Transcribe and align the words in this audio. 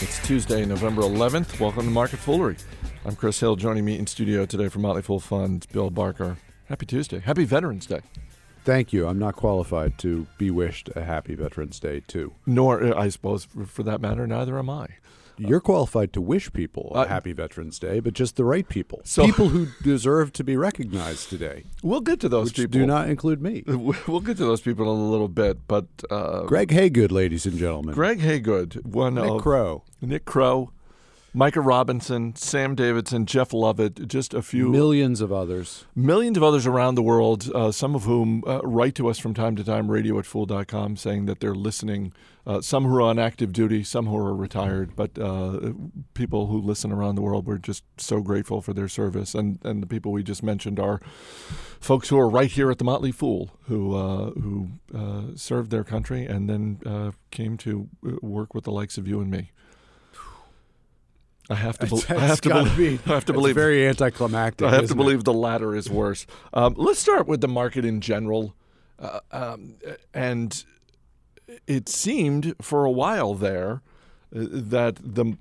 It's 0.00 0.24
Tuesday, 0.24 0.64
November 0.64 1.02
11th. 1.02 1.58
Welcome 1.58 1.86
to 1.86 1.90
Market 1.90 2.20
Foolery. 2.20 2.56
I'm 3.04 3.16
Chris 3.16 3.40
Hill. 3.40 3.56
Joining 3.56 3.84
me 3.84 3.98
in 3.98 4.06
studio 4.06 4.46
today 4.46 4.68
from 4.68 4.82
Motley 4.82 5.02
Fool 5.02 5.18
Funds, 5.18 5.66
Bill 5.66 5.90
Barker. 5.90 6.36
Happy 6.66 6.86
Tuesday. 6.86 7.18
Happy 7.18 7.44
Veterans 7.44 7.84
Day. 7.84 8.02
Thank 8.64 8.92
you. 8.92 9.08
I'm 9.08 9.18
not 9.18 9.34
qualified 9.34 9.98
to 9.98 10.28
be 10.38 10.52
wished 10.52 10.88
a 10.94 11.02
happy 11.02 11.34
Veterans 11.34 11.80
Day, 11.80 11.98
too. 12.06 12.32
Nor, 12.46 12.84
uh, 12.84 12.96
I 12.96 13.08
suppose, 13.08 13.48
for 13.66 13.82
that 13.82 14.00
matter, 14.00 14.24
neither 14.24 14.56
am 14.56 14.70
I. 14.70 14.86
You're 15.38 15.60
qualified 15.60 16.12
to 16.14 16.20
wish 16.20 16.52
people 16.52 16.90
a 16.94 16.98
Uh, 17.00 17.06
happy 17.08 17.32
Veterans 17.32 17.78
Day, 17.78 18.00
but 18.00 18.12
just 18.14 18.36
the 18.36 18.44
right 18.44 18.68
people. 18.68 19.00
So- 19.04 19.24
people 19.26 19.48
who 19.48 19.68
deserve 19.82 20.32
to 20.34 20.44
be 20.44 20.56
recognized 20.56 21.30
today, 21.30 21.64
We'll 21.82 22.00
get 22.00 22.20
to 22.20 22.28
those 22.28 22.52
people. 22.52 22.70
do 22.80 22.86
not 22.86 23.08
include 23.08 23.40
me. 23.40 23.62
We'll 24.08 24.20
get 24.20 24.36
to 24.38 24.44
those 24.44 24.60
people 24.60 24.84
in 24.92 24.98
a 25.00 25.10
little 25.10 25.28
bit, 25.28 25.66
but 25.68 25.86
uh, 26.10 26.42
Greg 26.44 26.68
Haygood, 26.70 27.10
ladies 27.12 27.46
and 27.46 27.56
gentlemen. 27.58 27.94
Greg 27.94 28.20
Haygood, 28.20 28.84
one 28.84 29.14
Nick 29.14 29.30
of 29.30 29.42
Crow. 29.42 29.84
Nick 30.00 30.24
Crow, 30.24 30.70
Micah 31.34 31.60
Robinson, 31.60 32.34
Sam 32.36 32.74
Davidson, 32.74 33.26
Jeff 33.26 33.52
Lovett, 33.52 34.08
just 34.08 34.32
a 34.34 34.40
few 34.42 34.70
Millions 34.70 35.20
of 35.20 35.30
others. 35.30 35.84
millions 35.94 36.36
of 36.36 36.42
others 36.42 36.66
around 36.66 36.94
the 36.94 37.02
world, 37.02 37.50
uh, 37.54 37.70
some 37.70 37.94
of 37.94 38.04
whom 38.04 38.42
uh, 38.46 38.60
write 38.62 38.94
to 38.96 39.08
us 39.08 39.18
from 39.18 39.34
time 39.34 39.54
to 39.56 39.62
time, 39.62 39.90
radio 39.90 40.18
at 40.18 40.26
fool.com, 40.26 40.96
saying 40.96 41.26
that 41.26 41.40
they're 41.40 41.54
listening. 41.54 42.12
Uh, 42.46 42.62
some 42.62 42.84
who 42.86 42.96
are 42.96 43.02
on 43.02 43.18
active 43.18 43.52
duty, 43.52 43.84
some 43.84 44.06
who 44.06 44.16
are 44.16 44.34
retired, 44.34 44.96
but 44.96 45.18
uh, 45.18 45.72
people 46.14 46.46
who 46.46 46.58
listen 46.58 46.90
around 46.90 47.14
the 47.14 47.20
world, 47.20 47.46
we're 47.46 47.58
just 47.58 47.84
so 47.98 48.20
grateful 48.22 48.62
for 48.62 48.72
their 48.72 48.88
service. 48.88 49.34
And, 49.34 49.58
and 49.64 49.82
the 49.82 49.86
people 49.86 50.12
we 50.12 50.22
just 50.22 50.42
mentioned 50.42 50.80
are 50.80 50.98
folks 51.78 52.08
who 52.08 52.18
are 52.18 52.28
right 52.28 52.50
here 52.50 52.70
at 52.70 52.78
the 52.78 52.84
Motley 52.84 53.12
Fool, 53.12 53.50
who, 53.66 53.94
uh, 53.94 54.30
who 54.30 54.70
uh, 54.94 55.22
served 55.36 55.70
their 55.70 55.84
country 55.84 56.24
and 56.24 56.48
then 56.48 56.80
uh, 56.86 57.10
came 57.30 57.58
to 57.58 57.88
work 58.22 58.54
with 58.54 58.64
the 58.64 58.72
likes 58.72 58.96
of 58.96 59.06
you 59.06 59.20
and 59.20 59.30
me. 59.30 59.52
I 61.50 61.54
have 61.54 61.78
to, 61.78 61.86
bel 61.88 62.02
I 62.10 62.20
have 62.26 62.40
to, 62.42 62.48
believe. 62.50 62.76
be- 62.76 63.10
I 63.10 63.14
have 63.14 63.24
to 63.26 63.32
it's 63.32 63.36
believe. 63.36 63.54
very 63.54 63.86
anticlimactic. 63.86 64.66
I 64.66 64.70
have 64.70 64.78
to 64.80 64.84
isn't 64.84 64.96
it? 64.96 65.02
believe 65.02 65.24
the 65.24 65.32
latter 65.32 65.74
is 65.74 65.88
worse. 65.90 66.26
Um, 66.52 66.74
let's 66.76 66.98
start 67.00 67.26
with 67.26 67.40
the 67.40 67.48
market 67.48 67.84
in 67.84 68.00
general. 68.00 68.54
Uh, 68.98 69.20
um, 69.32 69.74
and 70.12 70.64
it 71.66 71.88
seemed 71.88 72.54
for 72.60 72.84
a 72.84 72.90
while 72.90 73.34
there 73.34 73.82
uh, 74.34 74.46
that 74.50 74.96
the 74.96 75.36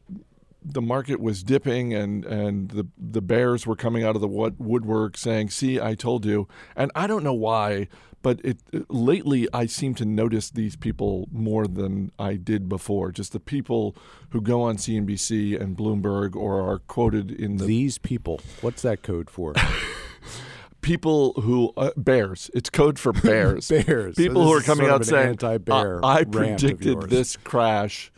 the 0.63 0.81
market 0.81 1.19
was 1.19 1.43
dipping 1.43 1.93
and, 1.93 2.25
and 2.25 2.69
the 2.69 2.87
the 2.97 3.21
bears 3.21 3.65
were 3.65 3.75
coming 3.75 4.03
out 4.03 4.15
of 4.15 4.21
the 4.21 4.27
wood, 4.27 4.55
woodwork 4.59 5.17
saying, 5.17 5.49
"See, 5.49 5.79
I 5.79 5.95
told 5.95 6.25
you." 6.25 6.47
And 6.75 6.91
I 6.95 7.07
don't 7.07 7.23
know 7.23 7.33
why, 7.33 7.87
but 8.21 8.41
it 8.43 8.59
lately 8.89 9.47
I 9.53 9.65
seem 9.67 9.95
to 9.95 10.05
notice 10.05 10.49
these 10.49 10.75
people 10.75 11.27
more 11.31 11.67
than 11.67 12.11
I 12.19 12.35
did 12.35 12.67
before. 12.67 13.11
Just 13.11 13.31
the 13.31 13.39
people 13.39 13.95
who 14.31 14.41
go 14.41 14.61
on 14.63 14.77
CNBC 14.77 15.59
and 15.59 15.77
Bloomberg 15.77 16.35
or 16.35 16.61
are 16.61 16.79
quoted 16.79 17.31
in 17.31 17.57
the 17.57 17.65
These 17.65 17.97
people. 17.97 18.41
What's 18.61 18.81
that 18.81 19.03
code 19.03 19.29
for? 19.29 19.53
people 20.81 21.33
who 21.41 21.73
uh, 21.77 21.91
bears. 21.97 22.49
It's 22.53 22.69
code 22.69 22.97
for 22.97 23.13
bears. 23.13 23.67
Bears. 23.67 24.15
People 24.15 24.43
this 24.43 24.51
who 24.51 24.57
are 24.57 24.61
coming 24.61 24.87
out 24.87 25.01
an 25.01 25.07
saying, 25.07 25.29
anti-bear 25.29 26.03
"I, 26.03 26.19
I 26.19 26.23
predicted 26.23 27.09
this 27.09 27.37
crash," 27.37 28.11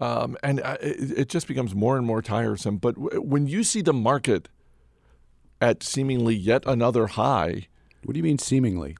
um, 0.00 0.36
and 0.42 0.60
uh, 0.60 0.76
it, 0.80 1.18
it 1.18 1.28
just 1.28 1.46
becomes 1.48 1.74
more 1.74 1.96
and 1.96 2.06
more 2.06 2.22
tiresome. 2.22 2.76
But 2.78 2.94
w- 2.96 3.20
when 3.20 3.46
you 3.46 3.62
see 3.64 3.80
the 3.82 3.92
market 3.94 4.48
at 5.60 5.82
seemingly 5.82 6.34
yet 6.34 6.62
another 6.66 7.06
high, 7.06 7.68
What 8.04 8.12
do 8.14 8.18
you 8.18 8.22
mean, 8.24 8.38
seemingly? 8.38 8.96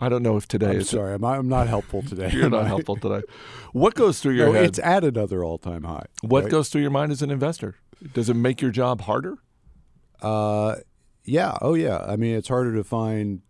I 0.00 0.08
don't 0.08 0.22
know 0.22 0.36
if 0.36 0.46
today 0.46 0.76
I'm 0.76 0.84
sorry, 0.84 1.14
I'm, 1.14 1.24
I'm 1.24 1.48
not 1.48 1.66
helpful 1.66 2.02
today. 2.02 2.30
You're 2.32 2.48
not 2.50 2.66
helpful 2.68 2.96
today. 2.96 3.22
What 3.72 3.94
goes 3.94 4.20
through 4.20 4.34
your 4.34 4.46
No, 4.46 4.52
head? 4.52 4.64
it's 4.66 4.78
at 4.78 5.02
another 5.04 5.42
all-time 5.42 5.82
high. 5.82 6.06
what 6.22 6.44
right? 6.44 6.50
goes 6.50 6.68
through 6.68 6.82
your 6.82 6.90
mind 6.92 7.10
as 7.10 7.20
an 7.20 7.30
investor? 7.30 7.74
Does 8.14 8.30
it 8.30 8.34
make 8.34 8.60
your 8.62 8.70
job 8.70 9.02
harder? 9.02 9.38
Uh, 10.22 10.76
yeah. 11.24 11.58
Oh, 11.60 11.74
yeah. 11.74 11.98
I 11.98 12.14
mean, 12.16 12.36
it's 12.36 12.46
harder 12.48 12.74
to 12.74 12.84
find 12.84 13.42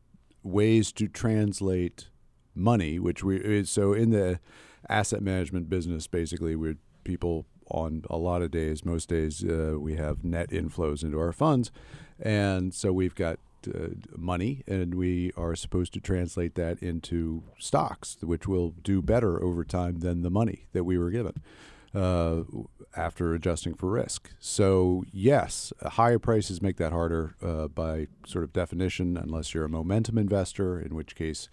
ways 0.43 0.91
to 0.93 1.07
translate 1.07 2.09
money, 2.55 2.99
which 2.99 3.23
we 3.23 3.65
so 3.65 3.93
in 3.93 4.11
the 4.11 4.41
asset 4.89 5.23
management 5.23 5.69
business, 5.69 6.07
basically, 6.07 6.57
we're 6.57 6.77
people 7.05 7.47
on 7.71 8.05
a 8.09 8.17
lot 8.17 8.43
of 8.43 8.51
days. 8.51 8.85
Most 8.85 9.09
days, 9.09 9.45
uh, 9.45 9.77
we 9.79 9.97
have 9.97 10.25
net 10.25 10.51
inflows 10.51 11.03
into 11.03 11.19
our 11.19 11.33
funds, 11.33 11.71
and 12.21 12.75
so 12.75 12.93
we've 12.93 13.15
got. 13.15 13.39
Uh, 13.67 13.89
money, 14.17 14.63
and 14.69 14.95
we 14.95 15.33
are 15.37 15.57
supposed 15.57 15.93
to 15.93 16.01
translate 16.01 16.55
that 16.55 16.81
into 16.81 17.43
stocks, 17.59 18.17
which 18.23 18.47
will 18.47 18.71
do 18.85 19.03
better 19.03 19.43
over 19.43 19.65
time 19.65 19.99
than 19.99 20.23
the 20.23 20.31
money 20.31 20.69
that 20.73 20.85
we 20.85 20.97
were 20.97 21.11
given 21.11 21.35
uh, 21.95 22.43
after 22.97 23.35
adjusting 23.35 23.75
for 23.75 23.91
risk. 23.91 24.31
So, 24.39 25.05
yes, 25.13 25.73
higher 25.83 26.19
prices 26.19 26.63
make 26.63 26.77
that 26.77 26.93
harder 26.93 27.35
uh, 27.43 27.69
by 27.69 28.09
sort 28.27 28.45
of 28.45 28.53
definition, 28.53 29.17
unless 29.17 29.55
you're 29.55 29.65
a 29.65 29.69
momentum 29.69 30.19
investor, 30.19 30.81
in 30.81 30.95
which 30.95 31.15
case 31.15 31.49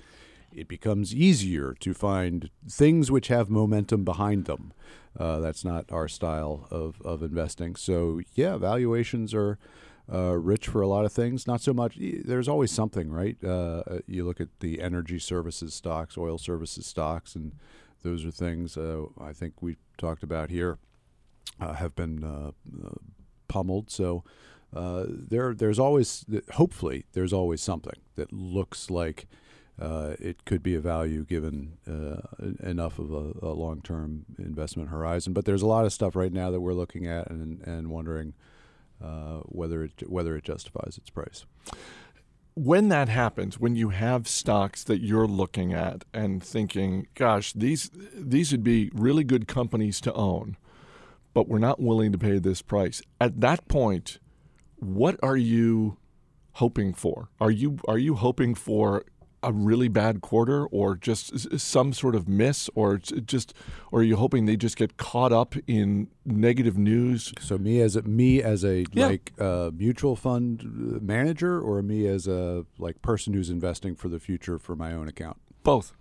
it 0.55 0.67
becomes 0.67 1.13
easier 1.13 1.75
to 1.79 1.93
find 1.93 2.49
things 2.69 3.11
which 3.11 3.27
have 3.27 3.49
momentum 3.49 4.03
behind 4.03 4.45
them. 4.45 4.73
Uh, 5.17 5.39
that's 5.39 5.63
not 5.63 5.91
our 5.91 6.07
style 6.07 6.67
of, 6.71 7.01
of 7.03 7.23
investing. 7.23 7.75
So, 7.75 8.21
yeah, 8.33 8.57
valuations 8.57 9.33
are. 9.33 9.57
Uh, 10.07 10.37
rich 10.37 10.67
for 10.67 10.83
a 10.83 10.87
lot 10.87 11.03
of 11.03 11.11
things, 11.11 11.47
not 11.47 11.61
so 11.61 11.73
much. 11.73 11.97
There's 11.99 12.47
always 12.47 12.69
something, 12.69 13.09
right? 13.09 13.43
Uh, 13.43 13.81
you 14.05 14.23
look 14.23 14.39
at 14.39 14.49
the 14.59 14.79
energy 14.79 15.17
services 15.17 15.73
stocks, 15.73 16.15
oil 16.15 16.37
services 16.37 16.85
stocks, 16.85 17.33
and 17.33 17.53
those 18.03 18.23
are 18.23 18.29
things 18.29 18.77
uh, 18.77 19.05
I 19.19 19.33
think 19.33 19.63
we 19.63 19.77
talked 19.97 20.21
about 20.21 20.51
here 20.51 20.77
uh, 21.59 21.73
have 21.73 21.95
been 21.95 22.23
uh, 22.23 22.51
uh, 22.85 22.89
pummeled. 23.47 23.89
So 23.89 24.23
uh, 24.75 25.05
there, 25.07 25.53
there's 25.53 25.79
always, 25.79 26.23
hopefully, 26.53 27.05
there's 27.13 27.33
always 27.33 27.61
something 27.61 27.99
that 28.15 28.31
looks 28.31 28.91
like 28.91 29.27
uh, 29.79 30.15
it 30.19 30.45
could 30.45 30.63
be 30.63 30.75
a 30.75 30.79
value 30.79 31.25
given 31.25 31.77
uh, 31.87 32.21
enough 32.63 32.97
of 32.99 33.11
a, 33.11 33.33
a 33.45 33.53
long-term 33.53 34.25
investment 34.39 34.89
horizon. 34.89 35.33
But 35.33 35.45
there's 35.45 35.61
a 35.61 35.67
lot 35.67 35.85
of 35.85 35.91
stuff 35.93 36.15
right 36.15 36.31
now 36.31 36.49
that 36.51 36.61
we're 36.61 36.73
looking 36.73 37.07
at 37.07 37.29
and, 37.29 37.61
and 37.67 37.89
wondering 37.89 38.33
uh, 39.03 39.39
whether 39.45 39.83
it 39.83 40.09
whether 40.09 40.37
it 40.37 40.43
justifies 40.45 40.97
its 40.97 41.09
price. 41.09 41.45
when 42.55 42.87
that 42.87 43.09
happens, 43.09 43.59
when 43.59 43.75
you 43.75 43.89
have 43.89 44.27
stocks 44.27 44.83
that 44.85 45.01
you're 45.01 45.27
looking 45.27 45.73
at 45.73 46.05
and 46.13 46.41
thinking, 46.41 47.07
"Gosh, 47.13 47.53
these 47.53 47.91
these 48.15 48.51
would 48.51 48.63
be 48.63 48.89
really 48.93 49.23
good 49.25 49.47
companies 49.47 49.99
to 50.01 50.13
own," 50.13 50.57
but 51.33 51.47
we're 51.49 51.59
not 51.59 51.81
willing 51.81 52.11
to 52.13 52.17
pay 52.17 52.39
this 52.39 52.61
price. 52.61 53.01
At 53.19 53.41
that 53.41 53.67
point, 53.67 54.19
what 54.77 55.19
are 55.21 55.35
you 55.37 55.97
hoping 56.53 56.93
for? 56.93 57.27
Are 57.41 57.51
you 57.51 57.79
are 57.87 57.97
you 57.97 58.15
hoping 58.15 58.55
for 58.55 59.03
a 59.47 59.51
really 59.53 59.87
bad 59.87 60.21
quarter 60.21 60.65
or 60.67 60.95
just 60.95 61.59
some 61.59 61.93
sort 61.93 62.15
of 62.15 62.27
miss 62.27 62.69
or 62.75 62.95
it's 62.95 63.11
just 63.25 63.53
or 63.91 63.99
are 63.99 64.03
you 64.03 64.15
hoping 64.15 64.45
they 64.45 64.57
just 64.57 64.75
get 64.77 64.97
caught 64.97 65.31
up 65.31 65.55
in 65.67 66.07
negative 66.25 66.77
news? 66.77 67.31
So 67.39 67.57
me 67.57 67.79
as 67.81 67.95
a 67.95 68.01
me 68.01 68.41
as 68.41 68.63
a 68.65 68.85
Yeah. 68.91 69.07
like 69.07 69.31
uh, 69.39 69.71
mutual 69.73 70.15
fund 70.15 70.61
uh, 70.61 70.99
manager, 71.01 71.59
or 71.61 71.81
me 71.81 72.07
as 72.07 72.27
a 72.27 72.65
like 72.77 73.01
person 73.01 73.33
who's 73.33 73.49
investing 73.49 73.95
for 73.95 74.09
the 74.09 74.19
future 74.19 74.57
for 74.59 74.75
my 74.75 74.93
own 74.93 75.07
account. 75.07 75.37
Both. 75.63 75.93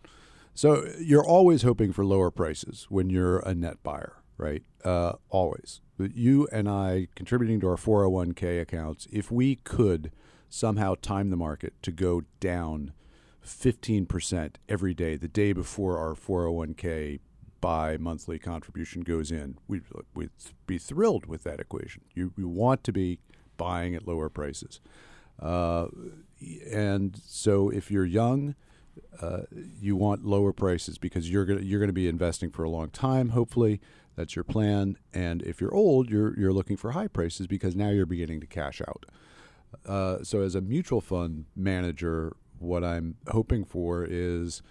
So 0.54 0.84
you're 1.00 1.24
always 1.26 1.62
hoping 1.62 1.92
for 1.92 2.04
lower 2.04 2.30
prices 2.30 2.86
when 2.88 3.10
you're 3.10 3.40
a 3.40 3.54
net 3.54 3.82
buyer, 3.82 4.14
right? 4.38 4.62
Uh, 4.84 5.14
always. 5.28 5.80
But 5.98 6.16
you 6.16 6.46
and 6.52 6.68
I 6.68 7.08
contributing 7.16 7.60
to 7.60 7.68
our 7.68 7.76
401k 7.76 8.60
accounts, 8.60 9.06
if 9.12 9.30
we 9.30 9.56
could 9.56 10.10
somehow 10.48 10.94
time 11.02 11.30
the 11.30 11.36
market 11.36 11.72
to 11.82 11.90
go 11.90 12.22
down 12.40 12.92
15% 13.44 14.54
every 14.68 14.94
day, 14.94 15.16
the 15.16 15.28
day 15.28 15.52
before 15.52 15.98
our 15.98 16.14
401k 16.14 17.20
bi 17.60 17.96
monthly 17.96 18.38
contribution 18.38 19.02
goes 19.02 19.30
in, 19.30 19.58
we'd, 19.68 19.82
we'd 20.14 20.30
be 20.66 20.78
thrilled 20.78 21.26
with 21.26 21.44
that 21.44 21.60
equation. 21.60 22.02
You, 22.14 22.32
you 22.36 22.48
want 22.48 22.84
to 22.84 22.92
be 22.92 23.20
buying 23.56 23.94
at 23.94 24.06
lower 24.06 24.28
prices. 24.28 24.80
Uh, 25.40 25.86
and 26.70 27.20
so 27.24 27.70
if 27.70 27.90
you're 27.90 28.04
young, 28.04 28.54
uh, 29.20 29.40
you 29.80 29.96
want 29.96 30.24
lower 30.24 30.52
prices 30.52 30.98
because 30.98 31.30
you're 31.30 31.44
gonna 31.44 31.62
you're 31.62 31.80
gonna 31.80 31.92
be 31.92 32.08
investing 32.08 32.50
for 32.50 32.62
a 32.64 32.70
long 32.70 32.90
time. 32.90 33.30
Hopefully, 33.30 33.80
that's 34.16 34.36
your 34.36 34.44
plan. 34.44 34.96
And 35.12 35.42
if 35.42 35.60
you're 35.60 35.74
old, 35.74 36.10
you're 36.10 36.38
you're 36.38 36.52
looking 36.52 36.76
for 36.76 36.92
high 36.92 37.08
prices 37.08 37.46
because 37.46 37.74
now 37.74 37.90
you're 37.90 38.06
beginning 38.06 38.40
to 38.40 38.46
cash 38.46 38.80
out. 38.80 39.06
Uh, 39.84 40.22
so 40.22 40.42
as 40.42 40.54
a 40.54 40.60
mutual 40.60 41.00
fund 41.00 41.46
manager, 41.56 42.36
what 42.64 42.84
I'm 42.84 43.16
hoping 43.28 43.64
for 43.64 44.04
is 44.08 44.62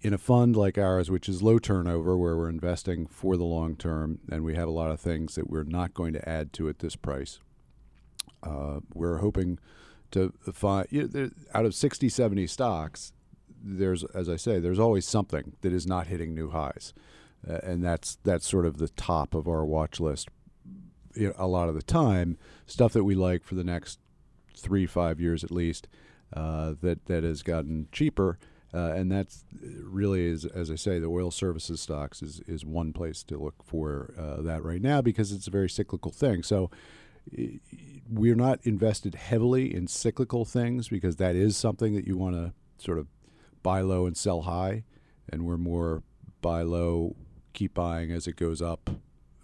in 0.00 0.12
a 0.12 0.18
fund 0.18 0.56
like 0.56 0.78
ours, 0.78 1.10
which 1.10 1.28
is 1.28 1.42
low 1.42 1.58
turnover, 1.58 2.16
where 2.16 2.36
we're 2.36 2.48
investing 2.48 3.06
for 3.06 3.36
the 3.36 3.44
long 3.44 3.74
term, 3.76 4.20
and 4.30 4.44
we 4.44 4.54
have 4.54 4.68
a 4.68 4.72
lot 4.72 4.90
of 4.90 5.00
things 5.00 5.34
that 5.34 5.50
we're 5.50 5.64
not 5.64 5.94
going 5.94 6.12
to 6.12 6.28
add 6.28 6.52
to 6.54 6.68
at 6.68 6.78
this 6.78 6.96
price. 6.96 7.40
Uh, 8.42 8.80
we're 8.94 9.18
hoping 9.18 9.58
to 10.12 10.32
find 10.52 10.86
you 10.90 11.02
know, 11.02 11.08
there, 11.08 11.30
out 11.52 11.66
of 11.66 11.74
60, 11.74 12.08
70 12.08 12.46
stocks, 12.46 13.12
there's, 13.60 14.04
as 14.04 14.28
I 14.28 14.36
say, 14.36 14.60
there's 14.60 14.78
always 14.78 15.06
something 15.06 15.54
that 15.62 15.72
is 15.72 15.86
not 15.86 16.06
hitting 16.06 16.34
new 16.34 16.50
highs. 16.50 16.94
uh, 17.48 17.58
and 17.62 17.84
that's 17.84 18.18
that's 18.24 18.46
sort 18.48 18.66
of 18.66 18.78
the 18.78 18.88
top 18.88 19.34
of 19.34 19.48
our 19.48 19.64
watch 19.64 20.00
list. 20.00 20.28
You 21.14 21.28
know, 21.28 21.34
a 21.36 21.46
lot 21.46 21.68
of 21.68 21.74
the 21.74 21.82
time, 21.82 22.38
stuff 22.66 22.92
that 22.92 23.04
we 23.04 23.14
like 23.14 23.42
for 23.42 23.54
the 23.54 23.64
next 23.64 23.98
three 24.56 24.86
five 24.86 25.20
years 25.20 25.44
at 25.44 25.50
least, 25.50 25.88
uh, 26.32 26.74
that 26.82 27.06
that 27.06 27.24
has 27.24 27.42
gotten 27.42 27.88
cheaper. 27.92 28.38
Uh, 28.74 28.92
and 28.92 29.10
that's 29.10 29.46
really 29.82 30.26
is 30.26 30.44
as 30.44 30.70
I 30.70 30.74
say, 30.74 30.98
the 30.98 31.06
oil 31.06 31.30
services 31.30 31.80
stocks 31.80 32.22
is 32.22 32.40
is 32.46 32.64
one 32.64 32.92
place 32.92 33.22
to 33.24 33.38
look 33.38 33.62
for 33.64 34.14
uh, 34.18 34.42
that 34.42 34.62
right 34.62 34.82
now 34.82 35.00
because 35.00 35.32
it's 35.32 35.46
a 35.46 35.50
very 35.50 35.70
cyclical 35.70 36.12
thing. 36.12 36.42
So 36.42 36.70
we're 38.10 38.34
not 38.34 38.60
invested 38.64 39.14
heavily 39.14 39.74
in 39.74 39.86
cyclical 39.86 40.44
things 40.44 40.88
because 40.88 41.16
that 41.16 41.36
is 41.36 41.56
something 41.56 41.94
that 41.94 42.06
you 42.06 42.16
want 42.16 42.34
to 42.34 42.52
sort 42.82 42.98
of 42.98 43.06
buy 43.62 43.80
low 43.80 44.06
and 44.06 44.16
sell 44.16 44.42
high, 44.42 44.84
and 45.30 45.44
we're 45.44 45.56
more 45.56 46.02
buy 46.40 46.62
low, 46.62 47.16
keep 47.52 47.74
buying 47.74 48.10
as 48.12 48.26
it 48.26 48.36
goes 48.36 48.62
up. 48.62 48.90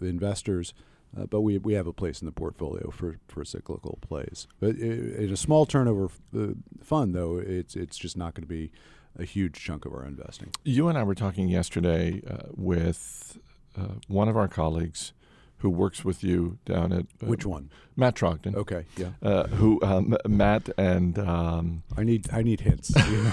Investors. 0.01 0.73
Uh, 1.17 1.25
but 1.25 1.41
we 1.41 1.57
we 1.57 1.73
have 1.73 1.87
a 1.87 1.93
place 1.93 2.21
in 2.21 2.25
the 2.25 2.31
portfolio 2.31 2.91
for, 2.91 3.17
for 3.27 3.45
cyclical 3.45 3.97
plays. 4.01 4.47
But 4.59 4.75
in 4.75 5.31
a 5.31 5.37
small 5.37 5.65
turnover 5.65 6.09
uh, 6.37 6.47
fund, 6.83 7.15
though, 7.15 7.37
it's 7.37 7.75
it's 7.75 7.97
just 7.97 8.17
not 8.17 8.33
going 8.33 8.43
to 8.43 8.47
be 8.47 8.71
a 9.17 9.23
huge 9.23 9.53
chunk 9.53 9.85
of 9.85 9.93
our 9.93 10.05
investing. 10.05 10.49
You 10.63 10.89
and 10.89 10.97
I 10.97 11.03
were 11.03 11.15
talking 11.15 11.47
yesterday 11.47 12.21
uh, 12.29 12.49
with 12.51 13.37
uh, 13.77 13.95
one 14.07 14.27
of 14.27 14.35
our 14.35 14.47
colleagues 14.47 15.13
who 15.59 15.69
works 15.69 16.03
with 16.03 16.23
you 16.23 16.57
down 16.65 16.91
at 16.91 17.05
uh, 17.23 17.27
which 17.27 17.45
one? 17.45 17.69
Matt 17.95 18.15
Trogdon. 18.15 18.55
Okay, 18.55 18.85
yeah. 18.97 19.11
Uh, 19.21 19.47
who 19.47 19.81
um, 19.81 20.17
Matt 20.27 20.69
and 20.77 21.17
um, 21.17 21.83
I 21.95 22.03
need 22.03 22.27
I 22.31 22.41
need 22.41 22.61
hints. 22.61 22.91
You 23.07 23.23
know, 23.23 23.31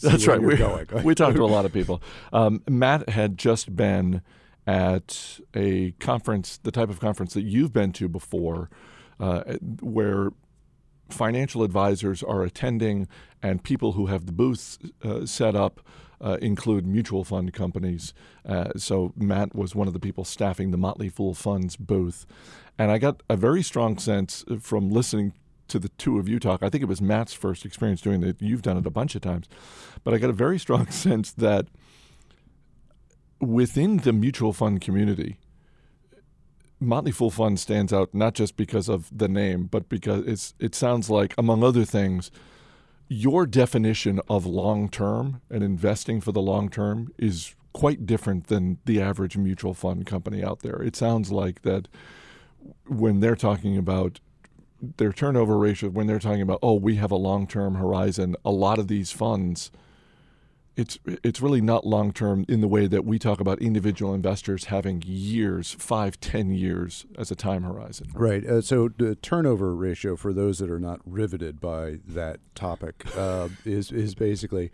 that's 0.00 0.26
right. 0.26 0.40
We, 0.40 0.54
we 1.04 1.14
talked 1.14 1.36
to 1.36 1.44
a 1.44 1.46
lot 1.46 1.64
of 1.64 1.72
people. 1.72 2.00
Um, 2.32 2.62
Matt 2.68 3.08
had 3.08 3.36
just 3.36 3.74
been 3.74 4.22
at 4.66 5.40
a 5.54 5.92
conference, 5.92 6.58
the 6.58 6.70
type 6.70 6.90
of 6.90 7.00
conference 7.00 7.34
that 7.34 7.42
you've 7.42 7.72
been 7.72 7.92
to 7.92 8.08
before, 8.08 8.70
uh, 9.18 9.42
where 9.80 10.30
financial 11.08 11.62
advisors 11.62 12.22
are 12.22 12.42
attending 12.42 13.08
and 13.42 13.62
people 13.62 13.92
who 13.92 14.06
have 14.06 14.26
the 14.26 14.32
booths 14.32 14.78
uh, 15.02 15.26
set 15.26 15.56
up 15.56 15.80
uh, 16.20 16.36
include 16.42 16.86
mutual 16.86 17.24
fund 17.24 17.52
companies. 17.52 18.12
Uh, 18.46 18.70
so 18.76 19.12
Matt 19.16 19.54
was 19.54 19.74
one 19.74 19.86
of 19.86 19.94
the 19.94 20.00
people 20.00 20.24
staffing 20.24 20.70
the 20.70 20.76
Motley 20.76 21.08
Fool 21.08 21.34
Funds 21.34 21.76
booth. 21.76 22.26
And 22.78 22.90
I 22.90 22.98
got 22.98 23.22
a 23.28 23.36
very 23.36 23.62
strong 23.62 23.98
sense 23.98 24.44
from 24.60 24.90
listening 24.90 25.32
to 25.68 25.78
the 25.78 25.88
two 25.90 26.18
of 26.18 26.28
you 26.28 26.38
talk. 26.38 26.62
I 26.62 26.68
think 26.68 26.82
it 26.82 26.88
was 26.88 27.00
Matt's 27.00 27.32
first 27.32 27.64
experience 27.64 28.00
doing 28.00 28.22
it. 28.22 28.36
You've 28.40 28.62
done 28.62 28.76
it 28.76 28.86
a 28.86 28.90
bunch 28.90 29.14
of 29.14 29.22
times. 29.22 29.48
But 30.04 30.12
I 30.12 30.18
got 30.18 30.30
a 30.30 30.34
very 30.34 30.58
strong 30.66 30.90
sense 30.90 31.32
that 31.32 31.68
within 33.40 33.98
the 33.98 34.12
mutual 34.12 34.52
fund 34.52 34.80
community, 34.80 35.38
Motley 36.78 37.12
Fool 37.12 37.30
Fund 37.30 37.60
stands 37.60 37.92
out 37.92 38.14
not 38.14 38.34
just 38.34 38.56
because 38.56 38.88
of 38.88 39.16
the 39.16 39.28
name, 39.28 39.64
but 39.64 39.88
because 39.88 40.26
it's 40.26 40.54
it 40.58 40.74
sounds 40.74 41.10
like, 41.10 41.34
among 41.36 41.62
other 41.62 41.84
things, 41.84 42.30
your 43.08 43.44
definition 43.46 44.20
of 44.28 44.46
long 44.46 44.88
term 44.88 45.42
and 45.50 45.62
investing 45.62 46.20
for 46.20 46.32
the 46.32 46.40
long 46.40 46.68
term 46.70 47.12
is 47.18 47.54
quite 47.72 48.06
different 48.06 48.46
than 48.46 48.78
the 48.84 49.00
average 49.00 49.36
mutual 49.36 49.74
fund 49.74 50.06
company 50.06 50.42
out 50.42 50.60
there. 50.60 50.82
It 50.82 50.96
sounds 50.96 51.30
like 51.30 51.62
that 51.62 51.88
when 52.86 53.20
they're 53.20 53.36
talking 53.36 53.76
about 53.76 54.20
their 54.96 55.12
turnover 55.12 55.58
ratio, 55.58 55.90
when 55.90 56.06
they're 56.06 56.18
talking 56.18 56.42
about, 56.42 56.60
oh, 56.62 56.74
we 56.74 56.96
have 56.96 57.10
a 57.10 57.16
long 57.16 57.46
term 57.46 57.74
horizon, 57.74 58.36
a 58.44 58.50
lot 58.50 58.78
of 58.78 58.88
these 58.88 59.12
funds 59.12 59.70
it's 60.80 60.98
it's 61.04 61.42
really 61.42 61.60
not 61.60 61.86
long 61.86 62.10
term 62.10 62.46
in 62.48 62.62
the 62.62 62.68
way 62.68 62.86
that 62.86 63.04
we 63.04 63.18
talk 63.18 63.38
about 63.38 63.60
individual 63.60 64.14
investors 64.14 64.64
having 64.64 65.02
years, 65.04 65.72
five, 65.78 66.18
ten 66.20 66.54
years 66.54 67.04
as 67.18 67.30
a 67.30 67.34
time 67.36 67.64
horizon. 67.64 68.08
Right. 68.14 68.44
Uh, 68.46 68.62
so 68.62 68.88
the 68.88 69.14
turnover 69.16 69.74
ratio 69.74 70.16
for 70.16 70.32
those 70.32 70.58
that 70.58 70.70
are 70.70 70.80
not 70.80 71.00
riveted 71.04 71.60
by 71.60 71.98
that 72.08 72.40
topic 72.54 73.04
uh, 73.14 73.50
is 73.66 73.92
is 73.92 74.14
basically 74.14 74.72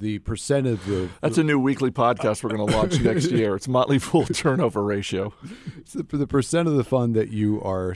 the 0.00 0.20
percent 0.20 0.66
of 0.66 0.84
the. 0.86 1.10
That's 1.20 1.36
a 1.36 1.44
new 1.44 1.58
weekly 1.58 1.90
podcast 1.90 2.42
we're 2.42 2.56
going 2.56 2.66
to 2.66 2.74
launch 2.74 2.98
next 3.00 3.30
year. 3.30 3.54
It's 3.54 3.68
Motley 3.68 3.98
Fool 3.98 4.24
turnover 4.24 4.82
ratio. 4.82 5.34
It's 5.76 5.92
the, 5.92 6.04
the 6.04 6.26
percent 6.26 6.68
of 6.68 6.76
the 6.76 6.84
fund 6.84 7.14
that 7.16 7.30
you 7.30 7.60
are 7.62 7.94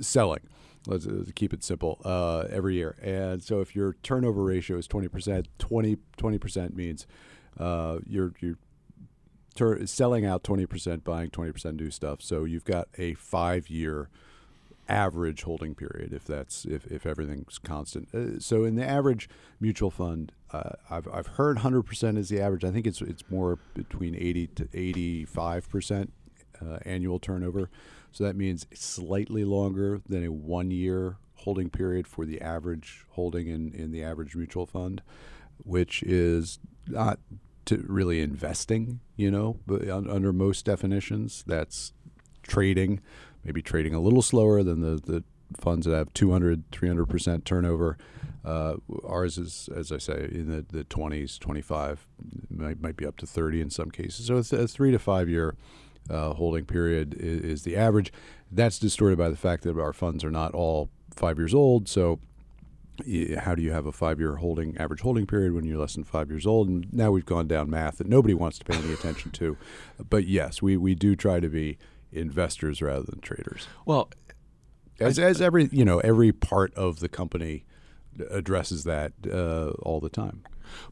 selling 0.00 0.40
let's, 0.86 1.06
let's 1.06 1.32
keep 1.32 1.52
it 1.52 1.62
simple, 1.64 2.00
uh, 2.04 2.44
every 2.50 2.74
year. 2.74 2.96
And 3.02 3.42
so 3.42 3.60
if 3.60 3.74
your 3.74 3.96
turnover 4.02 4.42
ratio 4.42 4.76
is 4.76 4.88
20%, 4.88 5.46
20, 5.58 6.38
percent 6.38 6.76
means 6.76 7.06
uh, 7.58 7.98
you're, 8.06 8.32
you're 8.40 8.58
selling 9.86 10.26
out 10.26 10.42
20%, 10.42 11.04
buying 11.04 11.30
20% 11.30 11.80
new 11.80 11.90
stuff. 11.90 12.20
So 12.22 12.44
you've 12.44 12.64
got 12.64 12.88
a 12.98 13.14
five 13.14 13.68
year 13.68 14.08
average 14.88 15.44
holding 15.44 15.74
period 15.74 16.12
if 16.12 16.24
that's 16.24 16.64
if, 16.64 16.86
if 16.86 17.06
everything's 17.06 17.58
constant. 17.58 18.08
Uh, 18.14 18.38
so 18.38 18.64
in 18.64 18.74
the 18.74 18.84
average 18.86 19.28
mutual 19.60 19.90
fund, 19.90 20.32
uh, 20.52 20.70
I've, 20.90 21.08
I've 21.12 21.26
heard 21.26 21.58
100% 21.58 22.18
is 22.18 22.28
the 22.28 22.40
average. 22.40 22.64
I 22.64 22.70
think 22.70 22.86
it's 22.86 23.00
it's 23.00 23.24
more 23.30 23.58
between 23.74 24.14
80 24.14 24.46
to 24.48 24.68
85 24.72 25.70
percent 25.70 26.12
uh, 26.60 26.78
annual 26.84 27.18
turnover. 27.18 27.70
So 28.14 28.22
that 28.22 28.36
means 28.36 28.64
slightly 28.72 29.44
longer 29.44 30.00
than 30.08 30.24
a 30.24 30.30
one 30.30 30.70
year 30.70 31.16
holding 31.34 31.68
period 31.68 32.06
for 32.06 32.24
the 32.24 32.40
average 32.40 33.04
holding 33.10 33.48
in, 33.48 33.72
in 33.74 33.90
the 33.90 34.04
average 34.04 34.36
mutual 34.36 34.66
fund, 34.66 35.02
which 35.58 36.00
is 36.04 36.60
not 36.86 37.18
to 37.64 37.84
really 37.88 38.20
investing, 38.20 39.00
you 39.16 39.32
know, 39.32 39.58
but 39.66 39.88
under 39.88 40.32
most 40.32 40.64
definitions, 40.64 41.42
that's 41.44 41.92
trading, 42.44 43.00
maybe 43.42 43.60
trading 43.60 43.94
a 43.94 44.00
little 44.00 44.22
slower 44.22 44.62
than 44.62 44.80
the, 44.80 45.00
the 45.04 45.24
funds 45.56 45.84
that 45.84 45.96
have 45.96 46.14
200, 46.14 46.70
300% 46.70 47.44
turnover. 47.44 47.98
Uh, 48.44 48.76
ours 49.04 49.38
is, 49.38 49.68
as 49.74 49.90
I 49.90 49.98
say, 49.98 50.28
in 50.30 50.48
the, 50.48 50.64
the 50.70 50.84
20s, 50.84 51.36
25, 51.40 52.06
might, 52.48 52.80
might 52.80 52.96
be 52.96 53.06
up 53.06 53.16
to 53.16 53.26
30 53.26 53.60
in 53.60 53.70
some 53.70 53.90
cases. 53.90 54.26
So 54.26 54.36
it's 54.36 54.52
a 54.52 54.68
three 54.68 54.92
to 54.92 55.00
five 55.00 55.28
year 55.28 55.56
uh, 56.10 56.34
holding 56.34 56.64
period 56.64 57.14
is, 57.14 57.40
is, 57.40 57.62
the 57.62 57.76
average. 57.76 58.12
That's 58.50 58.78
distorted 58.78 59.18
by 59.18 59.28
the 59.28 59.36
fact 59.36 59.62
that 59.64 59.78
our 59.78 59.92
funds 59.92 60.24
are 60.24 60.30
not 60.30 60.54
all 60.54 60.90
five 61.14 61.38
years 61.38 61.54
old. 61.54 61.88
So, 61.88 62.20
how 63.38 63.54
do 63.54 63.62
you 63.62 63.72
have 63.72 63.86
a 63.86 63.92
five-year 63.92 64.36
holding 64.36 64.76
average 64.76 65.00
holding 65.00 65.26
period 65.26 65.52
when 65.52 65.64
you're 65.64 65.78
less 65.78 65.94
than 65.94 66.04
five 66.04 66.30
years 66.30 66.46
old? 66.46 66.68
And 66.68 66.92
now 66.92 67.10
we've 67.10 67.26
gone 67.26 67.48
down 67.48 67.68
math 67.68 67.98
that 67.98 68.06
nobody 68.06 68.34
wants 68.34 68.58
to 68.58 68.64
pay 68.64 68.76
any 68.76 68.92
attention 68.92 69.32
to. 69.32 69.56
But 70.08 70.26
yes, 70.26 70.62
we 70.62 70.76
we 70.76 70.94
do 70.94 71.16
try 71.16 71.40
to 71.40 71.48
be 71.48 71.78
investors 72.12 72.80
rather 72.80 73.02
than 73.02 73.20
traders. 73.20 73.66
Well, 73.84 74.10
as, 75.00 75.18
as 75.18 75.40
every 75.40 75.68
you 75.72 75.84
know 75.84 75.98
every 76.00 76.32
part 76.32 76.72
of 76.74 77.00
the 77.00 77.08
company 77.08 77.64
addresses 78.30 78.84
that 78.84 79.12
uh, 79.30 79.70
all 79.82 80.00
the 80.00 80.08
time. 80.08 80.44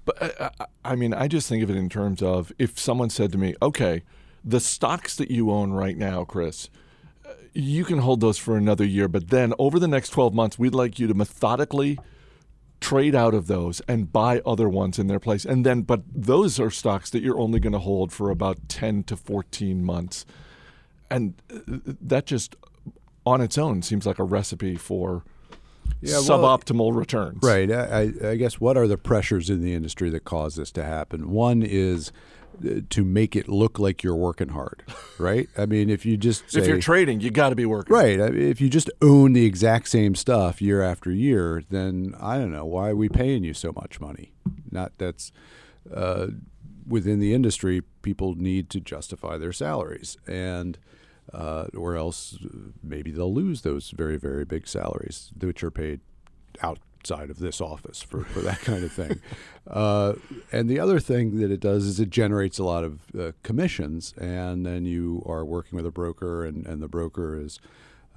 But 0.05 0.41
uh, 0.41 0.51
I 0.85 0.97
mean, 0.97 1.15
I 1.15 1.29
just 1.29 1.49
think 1.49 1.63
of 1.63 1.71
it 1.71 1.77
in 1.77 1.89
terms 1.89 2.23
of 2.23 2.53
if 2.59 2.79
someone 2.79 3.11
said 3.11 3.33
to 3.33 3.39
me, 3.39 3.55
"Okay." 3.63 4.03
The 4.45 4.61
stocks 4.61 5.17
that 5.17 5.31
you 5.31 5.51
own 5.51 5.73
right 5.73 5.97
now, 5.97 6.25
Chris, 6.25 6.69
uh, 7.25 7.33
you 7.53 7.85
can 7.85 7.99
hold 7.99 8.21
those 8.21 8.39
for 8.39 8.57
another 8.57 8.85
year, 8.85 9.09
but 9.09 9.29
then 9.29 9.55
over 9.59 9.79
the 9.79 9.89
next 9.89 10.11
12 10.11 10.35
months, 10.35 10.59
we'd 10.59 10.75
like 10.75 10.99
you 10.99 11.07
to 11.07 11.15
methodically 11.15 11.99
trade 12.81 13.15
out 13.15 13.33
of 13.33 13.47
those 13.47 13.81
and 13.83 14.13
buy 14.13 14.41
other 14.45 14.69
ones 14.69 14.99
in 14.99 15.07
their 15.07 15.21
place. 15.21 15.45
And 15.45 15.65
then, 15.65 15.83
but 15.83 16.03
those 16.13 16.59
are 16.61 16.71
stocks 16.71 17.11
that 17.11 17.23
you're 17.23 17.39
only 17.39 17.61
going 17.61 17.73
to 17.73 17.79
hold 17.79 18.13
for 18.13 18.31
about 18.31 18.69
10 18.69 19.05
to 19.05 19.17
14 19.17 19.85
months. 19.85 20.27
And 21.11 21.35
uh, 21.51 21.61
that 22.01 22.27
just 22.27 22.57
on 23.25 23.41
its 23.41 23.57
own 23.57 23.83
seems 23.83 24.05
like 24.05 24.19
a 24.19 24.25
recipe 24.25 24.77
for 24.77 25.25
yeah, 26.01 26.15
well, 26.15 26.59
suboptimal 26.59 26.95
returns. 26.95 27.39
Right. 27.43 27.71
I, 27.71 28.13
I, 28.25 28.37
guess 28.37 28.61
what 28.61 28.77
are 28.77 28.89
the 28.89 28.99
pressures 28.99 29.49
in 29.49 29.63
the 29.63 29.75
industry 29.75 30.11
that 30.11 30.25
cause 30.25 30.57
this 30.57 30.73
to 30.73 30.83
happen? 30.83 31.31
One 31.31 31.63
is 31.63 32.11
to 32.91 33.05
make 33.05 33.37
it 33.37 33.49
look 33.49 33.79
like 33.79 34.03
you're 34.03 34.17
working 34.17 34.49
hard, 34.49 34.85
right? 35.19 35.49
I 35.57 35.67
mean, 35.67 35.91
if 35.91 36.07
you 36.07 36.17
just 36.17 36.51
say, 36.51 36.61
if 36.61 36.67
you're 36.67 36.81
trading, 36.81 37.21
you 37.21 37.31
got 37.31 37.51
to 37.51 37.57
be 37.57 37.67
working, 37.67 37.95
right? 37.95 38.21
I 38.21 38.31
mean, 38.31 38.49
if 38.49 38.61
you 38.61 38.69
just 38.69 38.91
own 39.01 39.33
the 39.33 39.45
exact 39.45 39.89
same 39.89 40.15
stuff 40.15 40.63
year 40.63 40.83
after 40.83 41.11
year, 41.11 41.63
then 41.71 42.15
I 42.21 42.39
don't 42.39 42.53
know 42.53 42.65
why 42.65 42.91
are 42.91 42.97
we 42.97 43.09
paying 43.09 43.45
you 43.45 43.55
so 43.55 43.73
much 43.73 44.01
money? 44.01 44.33
Not 44.71 44.93
that's 44.99 45.33
uh, 45.95 46.29
within 46.87 47.21
the 47.21 47.35
industry, 47.35 47.83
people 48.03 48.35
need 48.35 48.71
to 48.71 48.81
justify 48.81 49.39
their 49.39 49.53
salaries, 49.53 50.17
and 50.27 50.79
uh, 51.33 51.67
or 51.77 51.97
else 51.97 52.39
maybe 52.83 53.11
they'll 53.11 53.33
lose 53.33 53.63
those 53.63 53.91
very 53.91 54.17
very 54.17 54.45
big 54.45 54.67
salaries, 54.69 55.31
which 55.41 55.63
are 55.63 55.71
paid 55.71 56.01
out 56.63 56.79
outside 57.03 57.31
of 57.31 57.41
this 57.41 57.61
office 57.61 58.01
for, 58.01 58.23
for 58.25 58.41
that 58.41 58.61
kind 58.61 58.85
of 58.85 58.93
thing. 58.93 59.21
Uh, 59.65 60.15
and 60.51 60.69
the 60.69 60.81
other 60.81 60.99
thing 60.99 61.39
that 61.39 61.53
it 61.53 61.61
does 61.61 61.87
is 61.87 62.01
it 62.01 62.11
generates 62.11 62.59
a 62.59 62.65
lot 62.65 62.83
of 62.83 62.99
uh, 63.17 63.31
commissions, 63.45 64.13
and 64.19 64.67
then 64.67 64.85
you 64.85 65.23
are 65.25 65.45
working 65.45 65.77
with 65.77 65.87
a 65.87 65.91
broker, 65.93 66.45
and, 66.45 66.67
and 66.67 66.83
the 66.83 66.89
broker 66.89 67.41
is 67.41 67.61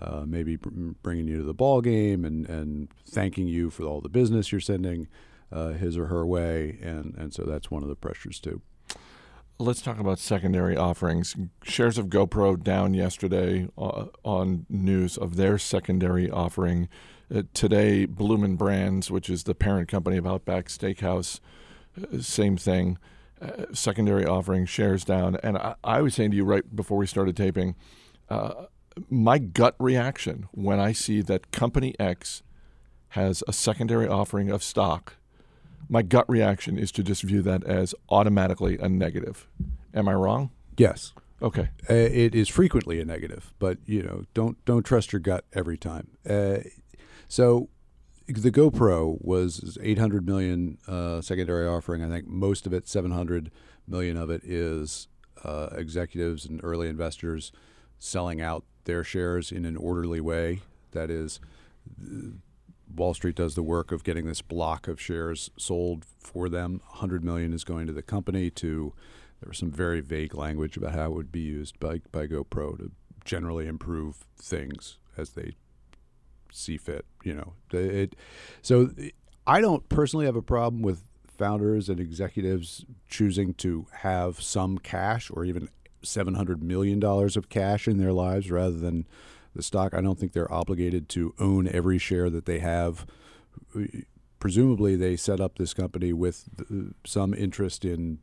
uh, 0.02 0.24
maybe 0.26 0.56
bringing 0.56 1.28
you 1.28 1.38
to 1.38 1.44
the 1.44 1.54
ball 1.54 1.82
game 1.82 2.26
and, 2.26 2.50
and 2.50 2.88
thanking 3.08 3.48
you 3.48 3.70
for 3.70 3.84
all 3.84 4.02
the 4.02 4.10
business 4.10 4.52
you're 4.52 4.60
sending 4.60 5.08
uh, 5.52 5.74
his 5.74 6.00
or 6.00 6.08
her 6.08 6.26
way, 6.26 6.80
and, 6.82 7.14
and 7.16 7.32
so 7.32 7.44
that's 7.44 7.70
one 7.70 7.84
of 7.84 7.90
the 7.90 7.96
pressures 7.96 8.40
too. 8.40 8.60
let's 9.60 9.84
talk 9.84 10.00
about 10.00 10.18
secondary 10.18 10.76
offerings. 10.76 11.36
Shares 11.62 12.00
of 12.00 12.08
GoPro 12.08 12.62
down 12.62 12.96
yesterday 12.96 13.68
uh, 13.78 14.06
on 14.24 14.66
news 14.68 15.16
of 15.16 15.36
their 15.36 15.60
secondary 15.60 16.28
offering. 16.28 16.90
Uh, 17.34 17.44
today, 17.54 18.06
Bloomin' 18.06 18.56
Brands, 18.56 19.10
which 19.10 19.30
is 19.30 19.44
the 19.44 19.56
parent 19.56 19.88
company 19.88 20.18
of 20.18 20.28
Outback 20.28 20.68
Steakhouse, 20.68 21.40
uh, 22.02 22.22
same 22.22 22.58
thing. 22.58 22.98
Uh, 23.42 23.66
secondary 23.74 24.26
offering 24.26 24.66
shares 24.66 25.04
down. 25.04 25.36
And 25.44 25.58
I, 25.58 25.76
I, 25.84 26.02
was 26.02 26.16
saying 26.16 26.32
to 26.32 26.38
you 26.38 26.46
right 26.46 26.74
before 26.74 26.98
we 26.98 27.06
started 27.06 27.36
taping, 27.36 27.76
uh, 28.30 28.66
my 29.10 29.38
gut 29.40 29.76
reaction 29.78 30.48
when 30.52 30.80
I 30.80 30.94
see 30.94 31.22
that 31.24 31.52
Company 31.52 31.96
X 32.00 32.44
has 33.10 33.44
a 33.46 33.52
secondary 33.52 34.08
offering 34.08 34.50
of 34.50 34.64
stock, 34.64 35.16
my 35.90 36.02
gut 36.02 36.28
reaction 36.30 36.80
is 36.80 36.92
to 36.94 37.04
just 37.04 37.24
view 37.24 37.42
that 37.42 37.64
as 37.66 37.94
automatically 38.10 38.78
a 38.78 38.88
negative. 38.88 39.48
Am 39.94 40.08
I 40.08 40.14
wrong? 40.14 40.52
Yes. 40.78 41.14
Okay. 41.42 41.70
Uh, 41.90 41.94
it 41.94 42.34
is 42.34 42.48
frequently 42.48 43.00
a 43.02 43.06
negative, 43.06 43.54
but 43.60 43.78
you 43.86 44.02
know, 44.02 44.24
don't 44.34 44.64
don't 44.66 44.84
trust 44.84 45.12
your 45.12 45.20
gut 45.20 45.44
every 45.54 45.78
time. 45.78 46.08
Uh, 46.28 46.60
so 47.36 47.68
the 48.28 48.50
GoPro 48.50 49.18
was 49.20 49.78
800 49.82 50.26
million 50.26 50.78
uh, 50.88 51.20
secondary 51.20 51.68
offering. 51.68 52.02
I 52.02 52.08
think 52.08 52.28
most 52.28 52.66
of 52.66 52.72
it, 52.72 52.88
700 52.88 53.52
million 53.86 54.16
of 54.16 54.30
it, 54.30 54.42
is 54.46 55.10
uh, 55.44 55.68
executives 55.74 56.46
and 56.46 56.62
early 56.64 56.88
investors 56.88 57.52
selling 58.00 58.40
out 58.40 58.64
their 58.86 59.04
shares 59.04 59.52
in 59.52 59.66
an 59.66 59.76
orderly 59.76 60.22
way. 60.22 60.62
That 60.92 61.12
is, 61.12 61.42
Wall 62.96 63.14
Street 63.14 63.36
does 63.36 63.56
the 63.56 63.64
work 63.64 63.92
of 63.92 64.06
getting 64.06 64.26
this 64.26 64.42
block 64.42 64.88
of 64.88 65.02
shares 65.02 65.52
sold 65.58 66.06
for 66.18 66.48
them. 66.48 66.80
100 66.92 67.22
million 67.22 67.52
is 67.52 67.66
going 67.66 67.86
to 67.86 67.94
the 67.94 68.02
company 68.02 68.50
to. 68.52 68.94
There 69.42 69.50
was 69.50 69.58
some 69.58 69.72
very 69.72 70.00
vague 70.00 70.36
language 70.36 70.78
about 70.78 70.96
how 70.96 71.08
it 71.08 71.16
would 71.16 71.34
be 71.34 71.42
used 71.42 71.82
by, 71.82 72.00
by 72.14 72.28
GoPro 72.28 72.78
to 72.78 72.92
generally 73.26 73.68
improve 73.68 74.26
things 74.38 75.00
as 75.18 75.32
they 75.32 75.56
see 76.56 76.78
fit. 76.78 77.06
You 77.24 77.34
know, 77.34 77.54
it, 77.72 78.16
so 78.62 78.92
I 79.48 79.62
don't 79.62 79.88
personally 79.90 80.26
have 80.26 80.36
a 80.36 80.42
problem 80.42 80.82
with 80.82 81.04
founders 81.28 81.90
and 81.90 82.00
executives 82.00 82.86
choosing 83.10 83.54
to 83.56 83.88
have 83.92 84.42
some 84.42 84.78
cash 84.78 85.30
or 85.32 85.44
even 85.44 85.70
seven 86.02 86.36
hundred 86.36 86.64
million 86.64 87.00
dollars 87.00 87.36
of 87.36 87.50
cash 87.50 87.88
in 87.88 87.98
their 87.98 88.14
lives 88.14 88.50
rather 88.52 88.78
than 88.78 89.06
the 89.56 89.64
stock. 89.64 89.94
I 89.94 90.02
don't 90.02 90.20
think 90.20 90.34
they're 90.34 90.52
obligated 90.52 91.10
to 91.10 91.34
own 91.40 91.68
every 91.68 91.98
share 91.98 92.30
that 92.30 92.46
they 92.46 92.60
have. 92.60 93.06
Presumably, 94.40 94.96
they 94.96 95.16
set 95.16 95.40
up 95.40 95.58
this 95.58 95.74
company 95.74 96.14
with 96.14 96.46
uh, 96.60 96.94
some 97.06 97.34
interest 97.34 97.84
in 97.84 98.20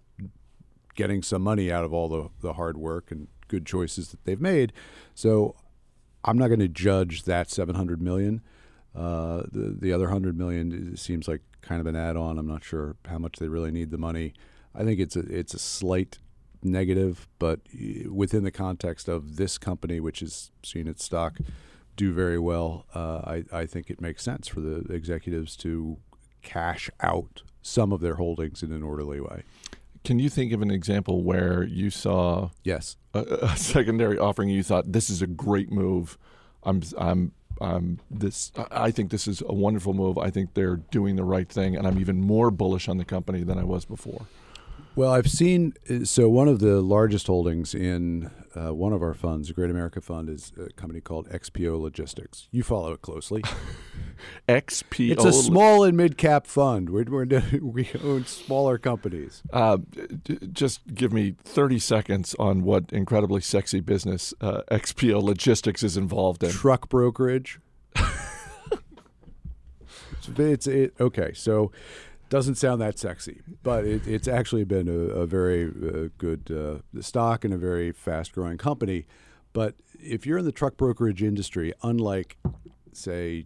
getting 0.95 1.23
some 1.23 1.43
money 1.43 1.73
out 1.73 1.85
of 1.85 1.93
all 1.93 2.09
the, 2.09 2.29
the 2.41 2.53
hard 2.53 2.77
work 2.77 3.11
and 3.11 3.29
good 3.49 3.67
choices 3.67 4.09
that 4.09 4.25
they've 4.25 4.41
made. 4.41 4.73
So 5.15 5.57
I'm 6.25 6.39
not 6.39 6.49
going 6.49 6.61
to 6.61 6.69
judge 6.69 7.25
that 7.25 7.51
700 7.51 8.01
million. 8.01 8.43
Uh, 8.95 9.43
the 9.51 9.77
the 9.79 9.93
other 9.93 10.05
100 10.05 10.37
million 10.37 10.97
seems 10.97 11.27
like 11.27 11.41
kind 11.63 11.81
of 11.81 11.87
an 11.87 11.97
add-on. 11.97 12.39
I'm 12.39 12.47
not 12.47 12.63
sure 12.65 12.97
how 13.07 13.19
much 13.19 13.39
they 13.39 13.49
really 13.49 13.71
need 13.71 13.91
the 13.91 13.99
money. 13.99 14.35
I 14.75 14.85
think 14.85 15.01
it's 15.01 15.17
a 15.17 15.21
it's 15.21 15.55
a 15.55 15.59
slight 15.59 16.19
negative, 16.63 17.27
but 17.39 17.61
within 18.09 18.45
the 18.45 18.51
context 18.51 19.09
of 19.09 19.37
this 19.37 19.59
company, 19.59 20.01
which 20.01 20.21
has 20.21 20.51
seen 20.63 20.87
its 20.87 21.05
stock 21.05 21.39
do 21.97 22.13
very 22.13 22.39
well, 22.39 22.87
uh, 22.95 23.21
I, 23.25 23.45
I 23.53 23.67
think 23.67 23.91
it 23.91 24.01
makes 24.01 24.23
sense 24.23 24.49
for 24.49 24.61
the 24.61 24.79
executives 24.93 25.57
to 25.59 25.99
cash 26.43 26.91
out 27.01 27.43
some 27.63 27.93
of 27.93 28.01
their 28.01 28.15
holdings 28.17 28.63
in 28.63 28.73
an 28.73 28.83
orderly 28.83 29.21
way. 29.21 29.43
Can 30.05 30.19
you 30.19 30.29
think 30.29 30.53
of 30.53 30.63
an 30.63 30.71
example 30.71 31.23
where 31.23 31.63
you 31.63 31.91
saw 31.91 32.51
yes 32.65 32.97
a, 33.15 33.21
a 33.43 33.57
secondary 33.57 34.19
offering? 34.19 34.49
You 34.49 34.63
thought 34.63 34.93
this 34.93 35.09
is 35.09 35.23
a 35.23 35.27
great 35.27 35.71
move. 35.71 36.19
I'm 36.65 36.83
I'm 36.99 37.33
um, 37.61 38.01
this 38.11 38.51
I 38.71 38.91
think 38.91 39.11
this 39.11 39.29
is 39.29 39.43
a 39.43 39.53
wonderful 39.53 39.95
move. 39.95 40.19
I 40.19 40.31
think 40.31 40.55
they're 40.55 40.77
doing 40.77 41.17
the 41.17 41.25
right 41.25 41.49
thing, 41.49 41.77
and 41.77 41.87
I'm 41.87 41.99
even 42.01 42.21
more 42.21 42.51
bullish 42.51 42.89
on 42.89 42.97
the 42.97 43.05
company 43.05 43.43
than 43.45 43.59
I 43.59 43.65
was 43.65 43.85
before. 43.85 44.27
Well, 44.95 45.13
I've 45.13 45.31
seen 45.31 45.75
so 46.05 46.29
one 46.29 46.49
of 46.49 46.59
the 46.59 46.83
largest 46.83 47.27
holdings 47.27 47.75
in 47.75 48.31
uh, 48.57 48.75
one 48.75 48.93
of 48.93 49.03
our 49.03 49.15
funds, 49.15 49.49
the 49.49 49.55
Great 49.55 49.71
America 49.71 50.01
Fund, 50.01 50.29
is 50.29 50.53
a 50.59 50.73
company 50.73 51.01
called 51.01 51.29
XPO 51.29 51.81
Logistics. 51.81 52.49
You 52.51 52.63
follow 52.63 52.93
it 52.93 53.03
closely. 53.03 53.43
XPO. 54.49 55.13
It's 55.13 55.25
a 55.25 55.33
small 55.33 55.85
and 55.85 55.97
mid 55.97 56.17
cap 56.17 56.47
fund. 56.47 56.91
We're, 56.91 57.05
we're, 57.05 57.27
we 57.63 57.89
own 58.03 58.27
smaller 58.27 58.79
companies. 58.79 59.43
Uh, 59.53 59.79
just 60.53 60.95
give 60.95 61.13
me 61.13 61.35
30 61.45 61.79
seconds 61.79 62.35
on 62.39 62.63
what 62.63 62.93
incredibly 62.93 63.41
sexy 63.41 63.81
business 63.81 64.35
uh, 64.41 64.63
XPO 64.71 65.23
Logistics 65.23 65.83
is 65.83 65.97
involved 65.97 66.43
in. 66.43 66.51
Truck 66.51 66.89
brokerage. 66.89 67.59
it's, 67.97 68.69
it's 70.37 70.67
it, 70.67 70.95
okay. 71.01 71.33
So 71.35 71.73
doesn't 72.33 72.55
sound 72.55 72.81
that 72.81 72.99
sexy, 72.99 73.43
but 73.63 73.85
it, 73.85 74.07
it's 74.07 74.27
actually 74.27 74.65
been 74.65 74.89
a, 74.89 75.21
a 75.21 75.27
very 75.27 75.67
uh, 75.67 76.09
good 76.17 76.51
uh, 76.51 77.03
stock 77.03 77.45
and 77.45 77.53
a 77.53 77.59
very 77.59 77.93
fast 77.93 78.33
growing 78.33 78.57
company. 78.57 79.05
But 79.53 79.75
if 80.01 80.25
you're 80.25 80.39
in 80.39 80.47
the 80.47 80.51
truck 80.51 80.79
brokerage 80.79 81.23
industry, 81.23 81.75
unlike, 81.83 82.39
say, 82.95 83.45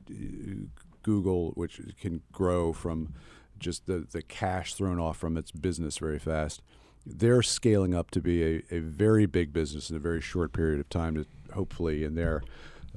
Google, 1.02 1.50
which 1.57 1.81
can 2.00 2.23
grow 2.31 2.73
from 2.73 3.12
just 3.59 3.87
the, 3.87 4.07
the 4.09 4.23
cash 4.23 4.75
thrown 4.75 5.00
off 5.00 5.16
from 5.16 5.37
its 5.37 5.50
business 5.50 5.99
very 5.99 6.21
fast, 6.21 6.62
they're 7.05 7.43
scaling 7.43 7.93
up 7.93 8.12
to 8.12 8.21
be 8.21 8.45
a, 8.45 8.62
a 8.71 8.78
very 8.78 9.26
big 9.26 9.52
business 9.52 9.90
in 9.90 9.97
a 9.97 10.00
very 10.00 10.21
short 10.21 10.52
period 10.52 10.78
of 10.78 10.88
time 10.88 11.16
to 11.16 11.26
hopefully 11.52 12.05
in 12.05 12.14
their 12.14 12.40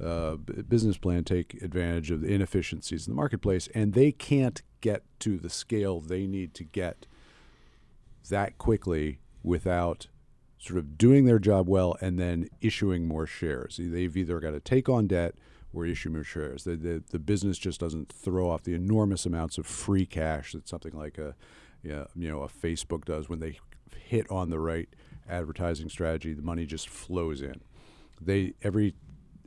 uh, 0.00 0.36
business 0.36 0.96
plan 0.96 1.24
take 1.24 1.60
advantage 1.60 2.12
of 2.12 2.20
the 2.20 2.28
inefficiencies 2.28 3.08
in 3.08 3.12
the 3.12 3.16
marketplace, 3.16 3.68
and 3.74 3.94
they 3.94 4.12
can't 4.12 4.62
get 4.80 5.02
to 5.20 5.38
the 5.38 5.50
scale 5.50 6.00
they 6.00 6.26
need 6.26 6.54
to 6.54 6.64
get 6.64 7.06
that 8.28 8.58
quickly 8.58 9.18
without 9.42 10.06
sort 10.58 10.78
of 10.78 10.98
doing 10.98 11.24
their 11.24 11.38
job 11.38 11.68
well 11.68 11.96
and 12.00 12.18
then 12.18 12.48
issuing 12.60 13.08
more 13.08 13.26
shares. 13.26 13.80
They've 13.82 14.14
either 14.14 14.40
got 14.40 14.50
to 14.50 14.60
take 14.60 14.88
on 14.88 15.06
debt 15.06 15.34
or 15.72 15.86
issue 15.86 16.10
more 16.10 16.24
shares. 16.24 16.64
The, 16.64 16.76
the, 16.76 17.02
the 17.10 17.18
business 17.18 17.58
just 17.58 17.80
doesn't 17.80 18.12
throw 18.12 18.50
off 18.50 18.64
the 18.64 18.74
enormous 18.74 19.24
amounts 19.24 19.56
of 19.56 19.66
free 19.66 20.04
cash 20.04 20.52
that 20.52 20.68
something 20.68 20.92
like 20.92 21.16
a 21.18 21.34
you 21.82 22.06
know 22.14 22.42
a 22.42 22.48
Facebook 22.48 23.06
does 23.06 23.28
when 23.28 23.40
they 23.40 23.58
hit 23.96 24.30
on 24.30 24.50
the 24.50 24.58
right 24.58 24.88
advertising 25.28 25.88
strategy. 25.88 26.34
The 26.34 26.42
money 26.42 26.66
just 26.66 26.88
flows 26.88 27.40
in. 27.40 27.62
They 28.20 28.54
every 28.62 28.94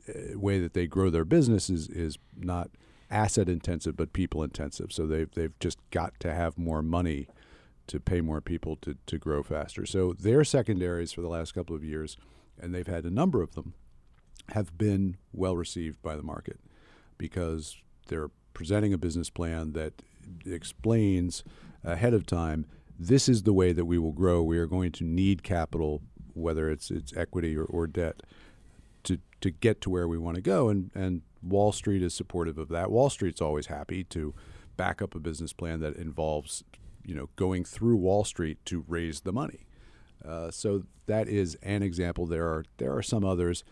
uh, 0.08 0.38
way 0.38 0.58
that 0.58 0.74
they 0.74 0.86
grow 0.86 1.10
their 1.10 1.24
business 1.24 1.70
is 1.70 1.88
is 1.88 2.18
not 2.36 2.70
asset 3.14 3.48
intensive 3.48 3.96
but 3.96 4.12
people 4.12 4.42
intensive. 4.42 4.92
So 4.92 5.06
they've 5.06 5.30
they've 5.30 5.58
just 5.60 5.78
got 5.90 6.18
to 6.20 6.34
have 6.34 6.58
more 6.58 6.82
money 6.82 7.28
to 7.86 8.00
pay 8.00 8.20
more 8.20 8.40
people 8.40 8.76
to 8.76 8.96
to 9.06 9.18
grow 9.18 9.42
faster. 9.42 9.86
So 9.86 10.12
their 10.12 10.44
secondaries 10.44 11.12
for 11.12 11.20
the 11.20 11.28
last 11.28 11.54
couple 11.54 11.76
of 11.76 11.84
years, 11.84 12.16
and 12.60 12.74
they've 12.74 12.86
had 12.86 13.04
a 13.04 13.10
number 13.10 13.42
of 13.42 13.54
them, 13.54 13.74
have 14.50 14.76
been 14.76 15.16
well 15.32 15.56
received 15.56 16.02
by 16.02 16.16
the 16.16 16.22
market 16.22 16.60
because 17.16 17.76
they're 18.08 18.30
presenting 18.52 18.92
a 18.92 18.98
business 18.98 19.30
plan 19.30 19.72
that 19.72 20.02
explains 20.46 21.42
ahead 21.82 22.14
of 22.14 22.26
time 22.26 22.66
this 22.98 23.28
is 23.28 23.42
the 23.42 23.52
way 23.52 23.72
that 23.72 23.84
we 23.84 23.98
will 23.98 24.12
grow. 24.12 24.42
We 24.42 24.58
are 24.58 24.66
going 24.66 24.92
to 24.92 25.04
need 25.04 25.42
capital, 25.42 26.02
whether 26.34 26.70
it's 26.70 26.90
it's 26.90 27.16
equity 27.16 27.56
or, 27.56 27.64
or 27.64 27.86
debt 27.86 28.22
to 29.04 29.18
to 29.40 29.50
get 29.50 29.80
to 29.82 29.90
where 29.90 30.08
we 30.08 30.18
want 30.18 30.36
to 30.36 30.42
go 30.42 30.68
and 30.68 30.90
and 30.94 31.22
Wall 31.44 31.72
Street 31.72 32.02
is 32.02 32.14
supportive 32.14 32.58
of 32.58 32.68
that. 32.70 32.90
Wall 32.90 33.10
Street's 33.10 33.40
always 33.40 33.66
happy 33.66 34.04
to 34.04 34.34
back 34.76 35.00
up 35.00 35.14
a 35.14 35.20
business 35.20 35.52
plan 35.52 35.80
that 35.80 35.96
involves 35.96 36.64
you 37.04 37.14
know 37.14 37.28
going 37.36 37.64
through 37.64 37.96
Wall 37.96 38.24
Street 38.24 38.58
to 38.66 38.84
raise 38.88 39.20
the 39.20 39.32
money. 39.32 39.66
Uh, 40.26 40.50
so 40.50 40.84
that 41.06 41.28
is 41.28 41.56
an 41.62 41.82
example. 41.82 42.26
There 42.26 42.46
are 42.46 42.64
there 42.78 42.96
are 42.96 43.02
some 43.02 43.24
others. 43.24 43.64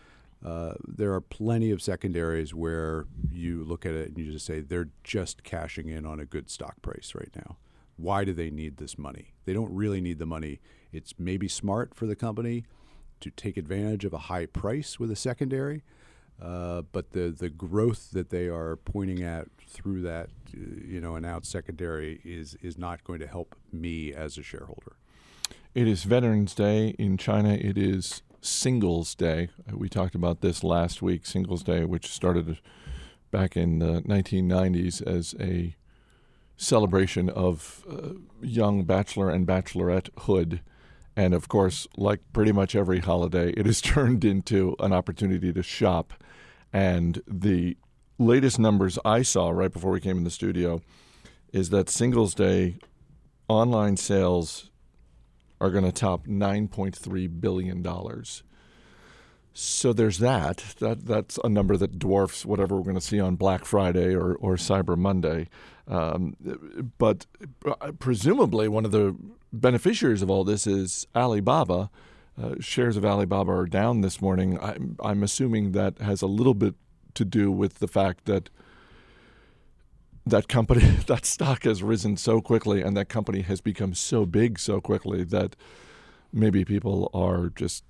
Uh, 0.45 0.73
there 0.85 1.13
are 1.13 1.21
plenty 1.21 1.71
of 1.71 1.81
secondaries 1.81 2.53
where 2.53 3.05
you 3.31 3.63
look 3.63 3.85
at 3.85 3.93
it 3.93 4.09
and 4.09 4.17
you 4.17 4.29
just 4.29 4.45
say 4.45 4.59
they're 4.59 4.89
just 5.03 5.43
cashing 5.43 5.87
in 5.87 6.05
on 6.05 6.19
a 6.19 6.25
good 6.25 6.49
stock 6.49 6.81
price 6.81 7.13
right 7.15 7.31
now. 7.33 7.55
Why 7.95 8.25
do 8.25 8.33
they 8.33 8.49
need 8.49 8.75
this 8.75 8.97
money? 8.97 9.33
They 9.45 9.53
don't 9.53 9.73
really 9.73 10.01
need 10.01 10.19
the 10.19 10.25
money. 10.25 10.59
It's 10.91 11.13
maybe 11.17 11.47
smart 11.47 11.95
for 11.95 12.05
the 12.05 12.15
company 12.15 12.65
to 13.21 13.31
take 13.31 13.55
advantage 13.55 14.03
of 14.03 14.11
a 14.11 14.17
high 14.17 14.45
price 14.45 14.99
with 14.99 15.09
a 15.11 15.15
secondary. 15.15 15.81
Uh, 16.41 16.81
but 16.91 17.11
the 17.11 17.29
the 17.29 17.49
growth 17.49 18.11
that 18.11 18.29
they 18.29 18.47
are 18.47 18.75
pointing 18.75 19.23
at 19.23 19.47
through 19.67 20.01
that, 20.01 20.29
uh, 20.53 20.59
you 20.85 20.99
know, 20.99 21.15
announced 21.15 21.51
secondary 21.51 22.19
is 22.23 22.55
is 22.61 22.77
not 22.77 23.03
going 23.03 23.19
to 23.19 23.27
help 23.27 23.55
me 23.71 24.13
as 24.13 24.37
a 24.37 24.43
shareholder. 24.43 24.93
It 25.73 25.87
is 25.87 26.03
Veterans 26.03 26.53
Day 26.53 26.89
in 26.99 27.17
China. 27.17 27.53
It 27.53 27.77
is 27.77 28.21
Singles 28.41 29.15
Day. 29.15 29.49
We 29.71 29.89
talked 29.89 30.15
about 30.15 30.41
this 30.41 30.63
last 30.63 31.01
week. 31.01 31.25
Singles 31.25 31.63
Day, 31.63 31.85
which 31.85 32.07
started 32.07 32.59
back 33.31 33.57
in 33.57 33.79
the 33.79 34.01
1990s 34.01 35.01
as 35.01 35.33
a 35.39 35.75
celebration 36.55 37.29
of 37.29 37.83
uh, 37.89 38.09
young 38.41 38.83
bachelor 38.83 39.29
and 39.29 39.47
bachelorette 39.47 40.09
hood 40.19 40.61
And 41.15 41.33
of 41.33 41.47
course, 41.47 41.87
like 41.95 42.21
pretty 42.33 42.51
much 42.51 42.75
every 42.75 42.99
holiday, 42.99 43.51
it 43.55 43.67
is 43.67 43.81
turned 43.81 44.25
into 44.25 44.75
an 44.79 44.93
opportunity 44.93 45.53
to 45.53 45.63
shop. 45.63 46.13
And 46.71 47.21
the 47.27 47.77
latest 48.17 48.59
numbers 48.59 48.97
I 49.05 49.21
saw 49.21 49.49
right 49.49 49.71
before 49.71 49.91
we 49.91 50.01
came 50.01 50.17
in 50.17 50.23
the 50.23 50.29
studio 50.29 50.81
is 51.51 51.69
that 51.69 51.89
Singles 51.89 52.33
Day 52.33 52.77
online 53.47 53.97
sales 53.97 54.71
are 55.61 55.69
going 55.69 55.85
to 55.85 55.91
top 55.91 56.27
$9.3 56.27 57.41
billion. 57.41 57.83
So 59.53 59.93
there's 59.93 60.17
that. 60.19 60.63
That 60.79 61.05
that's 61.05 61.37
a 61.43 61.49
number 61.49 61.77
that 61.77 61.99
dwarfs 61.99 62.45
whatever 62.45 62.75
we're 62.75 62.83
going 62.83 62.95
to 62.95 63.01
see 63.01 63.19
on 63.19 63.35
Black 63.35 63.65
Friday 63.65 64.15
or, 64.15 64.33
or 64.35 64.55
Cyber 64.55 64.97
Monday. 64.97 65.47
Um, 65.87 66.35
but 66.97 67.27
uh, 67.65 67.91
presumably, 67.99 68.67
one 68.67 68.85
of 68.85 68.91
the 68.91 69.15
beneficiaries 69.51 70.21
of 70.21 70.29
all 70.29 70.43
this 70.43 70.65
is 70.65 71.07
Alibaba. 71.15 71.89
Uh, 72.41 72.55
shares 72.59 72.97
of 72.97 73.05
Alibaba 73.05 73.51
are 73.51 73.65
down 73.67 74.01
this 74.01 74.19
morning. 74.19 74.57
I'm, 74.59 74.97
I'm 75.03 75.21
assuming 75.21 75.73
that 75.73 75.99
has 75.99 76.23
a 76.23 76.27
little 76.27 76.55
bit 76.55 76.73
to 77.13 77.23
do 77.23 77.51
with 77.51 77.75
the 77.75 77.87
fact 77.87 78.25
that 78.25 78.49
that 80.25 80.47
company, 80.47 80.81
that 81.05 81.25
stock 81.25 81.63
has 81.65 81.83
risen 81.83 82.17
so 82.17 82.41
quickly, 82.41 82.81
and 82.81 82.97
that 82.97 83.09
company 83.09 83.41
has 83.41 83.61
become 83.61 83.93
so 83.93 84.25
big 84.25 84.57
so 84.57 84.81
quickly 84.81 85.23
that 85.25 85.55
maybe 86.31 86.65
people 86.65 87.11
are 87.13 87.49
just 87.49 87.83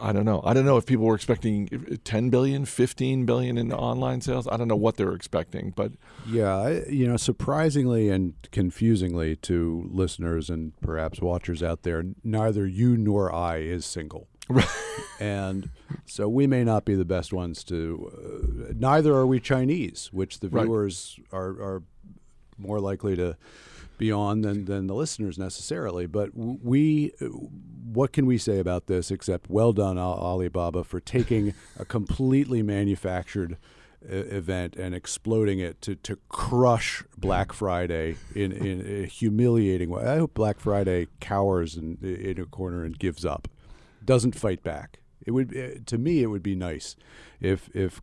I 0.00 0.12
don't 0.12 0.24
know. 0.24 0.42
I 0.44 0.54
don't 0.54 0.64
know 0.64 0.76
if 0.76 0.86
people 0.86 1.04
were 1.04 1.14
expecting 1.14 1.98
10 2.04 2.30
billion, 2.30 2.64
15 2.64 3.26
billion 3.26 3.58
in 3.58 3.72
online 3.72 4.20
sales. 4.20 4.48
I 4.48 4.56
don't 4.56 4.68
know 4.68 4.76
what 4.76 4.96
they 4.96 5.04
were 5.04 5.14
expecting, 5.14 5.72
but 5.74 5.92
yeah, 6.26 6.68
you 6.88 7.06
know, 7.06 7.16
surprisingly 7.16 8.08
and 8.08 8.34
confusingly 8.52 9.36
to 9.36 9.88
listeners 9.92 10.48
and 10.48 10.72
perhaps 10.80 11.20
watchers 11.20 11.62
out 11.62 11.82
there, 11.82 12.04
neither 12.24 12.66
you 12.66 12.96
nor 12.96 13.34
I 13.34 13.58
is 13.58 13.84
single. 13.84 14.28
and 15.20 15.70
so 16.04 16.28
we 16.28 16.46
may 16.46 16.62
not 16.62 16.84
be 16.84 16.94
the 16.94 17.04
best 17.04 17.32
ones 17.32 17.64
to. 17.64 18.12
Uh, 18.12 18.72
neither 18.76 19.14
are 19.14 19.26
we 19.26 19.40
Chinese, 19.40 20.10
which 20.12 20.40
the 20.40 20.48
viewers 20.48 21.18
right. 21.32 21.38
are 21.38 21.50
are 21.60 21.82
more 22.58 22.80
likely 22.80 23.16
to 23.16 23.36
be 23.98 24.12
on 24.12 24.42
than 24.42 24.64
than 24.64 24.86
the 24.86 24.94
listeners 24.94 25.38
necessarily. 25.38 26.06
But 26.06 26.30
we, 26.34 27.12
what 27.92 28.12
can 28.12 28.26
we 28.26 28.38
say 28.38 28.58
about 28.58 28.86
this 28.86 29.10
except 29.10 29.50
well 29.50 29.72
done 29.72 29.98
Alibaba 29.98 30.84
for 30.84 31.00
taking 31.00 31.54
a 31.78 31.84
completely 31.84 32.62
manufactured 32.62 33.56
event 34.08 34.76
and 34.76 34.94
exploding 34.94 35.58
it 35.58 35.80
to, 35.82 35.96
to 35.96 36.16
crush 36.28 37.02
Black 37.16 37.52
Friday 37.52 38.16
in, 38.34 38.52
in 38.52 39.02
a 39.04 39.06
humiliating 39.06 39.90
way. 39.90 40.04
I 40.04 40.18
hope 40.18 40.34
Black 40.34 40.60
Friday 40.60 41.08
cowers 41.20 41.76
in, 41.76 41.98
in 42.02 42.40
a 42.40 42.46
corner 42.46 42.84
and 42.84 42.98
gives 42.98 43.24
up 43.24 43.48
doesn't 44.04 44.36
fight 44.36 44.62
back. 44.62 45.00
It 45.24 45.32
would 45.32 45.54
eh, 45.54 45.78
to 45.86 45.98
me 45.98 46.22
it 46.22 46.26
would 46.26 46.42
be 46.42 46.54
nice 46.54 46.96
if 47.40 47.68
if 47.74 48.00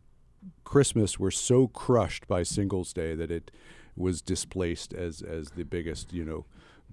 Christmas 0.62 1.18
were 1.18 1.30
so 1.30 1.66
crushed 1.68 2.28
by 2.28 2.42
Singles 2.42 2.92
Day 2.92 3.14
that 3.14 3.30
it 3.30 3.50
was 3.96 4.22
displaced 4.22 4.92
as 4.92 5.22
as 5.22 5.50
the 5.50 5.64
biggest 5.64 6.12
you 6.12 6.24
know 6.24 6.44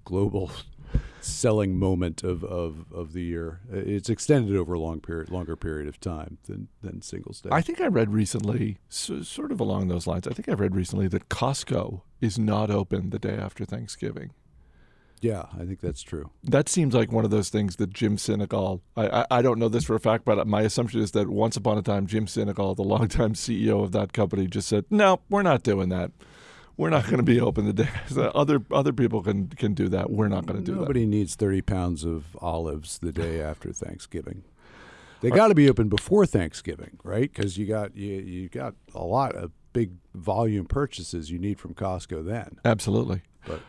global 0.04 0.50
selling 1.20 1.78
moment 1.78 2.22
of, 2.22 2.44
of, 2.44 2.86
of 2.92 3.12
the 3.12 3.22
year. 3.22 3.60
Uh, 3.72 3.78
it's 3.78 4.08
extended 4.08 4.56
over 4.56 4.74
a 4.74 4.80
long 4.80 5.00
period, 5.00 5.30
longer 5.30 5.56
period 5.56 5.88
of 5.88 6.00
time 6.00 6.38
than, 6.44 6.68
than 6.82 7.02
Singles 7.02 7.40
Day. 7.40 7.50
I 7.52 7.60
think 7.60 7.80
I 7.80 7.86
read 7.86 8.10
recently, 8.10 8.78
so, 8.88 9.22
sort 9.22 9.52
of 9.52 9.60
along 9.60 9.88
those 9.88 10.06
lines. 10.06 10.26
I 10.26 10.32
think 10.32 10.48
I 10.48 10.54
read 10.54 10.74
recently 10.74 11.08
that 11.08 11.28
Costco 11.28 12.02
is 12.20 12.38
not 12.38 12.70
open 12.70 13.10
the 13.10 13.18
day 13.18 13.36
after 13.36 13.64
Thanksgiving. 13.64 14.32
Yeah, 15.20 15.44
I 15.56 15.64
think 15.64 15.80
that's 15.80 16.02
true. 16.02 16.30
That 16.42 16.68
seems 16.68 16.94
like 16.94 17.12
one 17.12 17.24
of 17.24 17.30
those 17.30 17.48
things 17.48 17.76
that 17.76 17.92
Jim 17.92 18.16
Sinegal. 18.16 18.80
I, 18.96 19.20
I, 19.20 19.26
I 19.30 19.42
don't 19.42 19.60
know 19.60 19.68
this 19.68 19.84
for 19.84 19.94
a 19.94 20.00
fact, 20.00 20.24
but 20.24 20.44
my 20.48 20.62
assumption 20.62 21.00
is 21.00 21.12
that 21.12 21.28
once 21.28 21.56
upon 21.56 21.78
a 21.78 21.82
time, 21.82 22.08
Jim 22.08 22.26
Sinegal, 22.26 22.74
the 22.74 22.82
longtime 22.82 23.34
CEO 23.34 23.84
of 23.84 23.92
that 23.92 24.12
company, 24.12 24.48
just 24.48 24.66
said, 24.66 24.84
"No, 24.90 25.20
we're 25.30 25.42
not 25.42 25.62
doing 25.62 25.90
that. 25.90 26.10
We're 26.76 26.90
not 26.90 27.04
going 27.04 27.18
to 27.18 27.22
be 27.22 27.40
open 27.40 27.66
the 27.66 27.72
day. 27.72 27.88
other 28.34 28.62
other 28.70 28.92
people 28.92 29.22
can 29.22 29.48
can 29.48 29.74
do 29.74 29.88
that. 29.88 30.10
We're 30.10 30.28
not 30.28 30.46
going 30.46 30.58
to 30.58 30.64
do 30.64 30.72
Nobody 30.72 31.00
that. 31.00 31.00
Nobody 31.00 31.06
needs 31.06 31.34
thirty 31.34 31.62
pounds 31.62 32.04
of 32.04 32.36
olives 32.40 32.98
the 32.98 33.12
day 33.12 33.40
after 33.40 33.72
Thanksgiving. 33.72 34.44
They 35.20 35.30
got 35.30 35.48
to 35.48 35.54
be 35.54 35.70
open 35.70 35.88
before 35.88 36.26
Thanksgiving, 36.26 36.98
right? 37.04 37.32
Because 37.32 37.56
you 37.56 37.66
got 37.66 37.96
you 37.96 38.14
you 38.14 38.48
got 38.48 38.74
a 38.94 39.04
lot 39.04 39.36
of 39.36 39.52
big 39.72 39.92
volume 40.14 40.66
purchases 40.66 41.30
you 41.30 41.38
need 41.38 41.60
from 41.60 41.74
Costco 41.74 42.24
then. 42.26 42.58
Absolutely. 42.64 43.22
But 43.46 43.60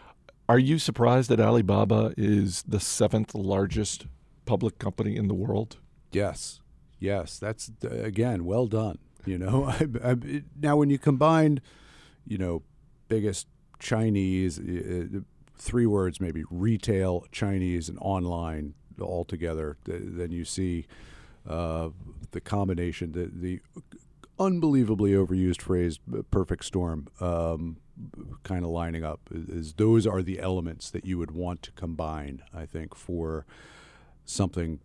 are 0.50 0.60
you 0.60 0.80
surprised 0.80 1.30
that 1.30 1.40
Alibaba 1.40 2.14
is 2.18 2.64
the 2.68 2.80
seventh 2.80 3.36
largest 3.36 4.08
public 4.46 4.80
company 4.80 5.16
in 5.16 5.28
the 5.28 5.34
world? 5.34 5.78
Yes, 6.12 6.62
yes. 7.00 7.38
That's 7.38 7.72
again 7.84 8.46
well 8.46 8.68
done. 8.68 8.98
You 9.26 9.38
know, 9.38 9.66
I, 9.68 9.88
I, 10.04 10.16
now 10.60 10.76
when 10.78 10.90
you 10.90 10.98
combine, 10.98 11.62
you 12.26 12.38
know, 12.38 12.64
biggest 13.14 13.48
Chinese, 13.80 14.60
uh, 14.60 15.20
three 15.58 15.86
words 15.86 16.20
maybe 16.20 16.44
retail 16.50 17.26
Chinese 17.32 17.90
and 17.90 17.98
online 18.02 18.74
all 19.00 19.26
together, 19.26 19.78
then 19.86 20.32
you 20.32 20.46
see 20.46 20.86
uh, 21.48 21.90
the 22.32 22.42
combination, 22.42 23.12
the, 23.12 23.30
the 23.34 23.60
unbelievably 24.40 25.12
overused 25.12 25.62
phrase 25.62 26.00
perfect 26.32 26.66
storm 26.66 27.08
um, 27.20 27.78
kind 28.44 28.66
of 28.66 28.72
lining 28.72 29.04
up 29.04 29.20
is 29.32 29.74
those 29.74 30.08
are 30.08 30.24
the 30.24 30.40
elements 30.40 30.90
that 30.90 31.06
you 31.06 31.20
would 31.20 31.30
want 31.30 31.62
to 31.62 31.72
combine 31.74 32.42
i 32.52 32.66
think 32.66 32.96
for 32.96 33.46
something 34.26 34.80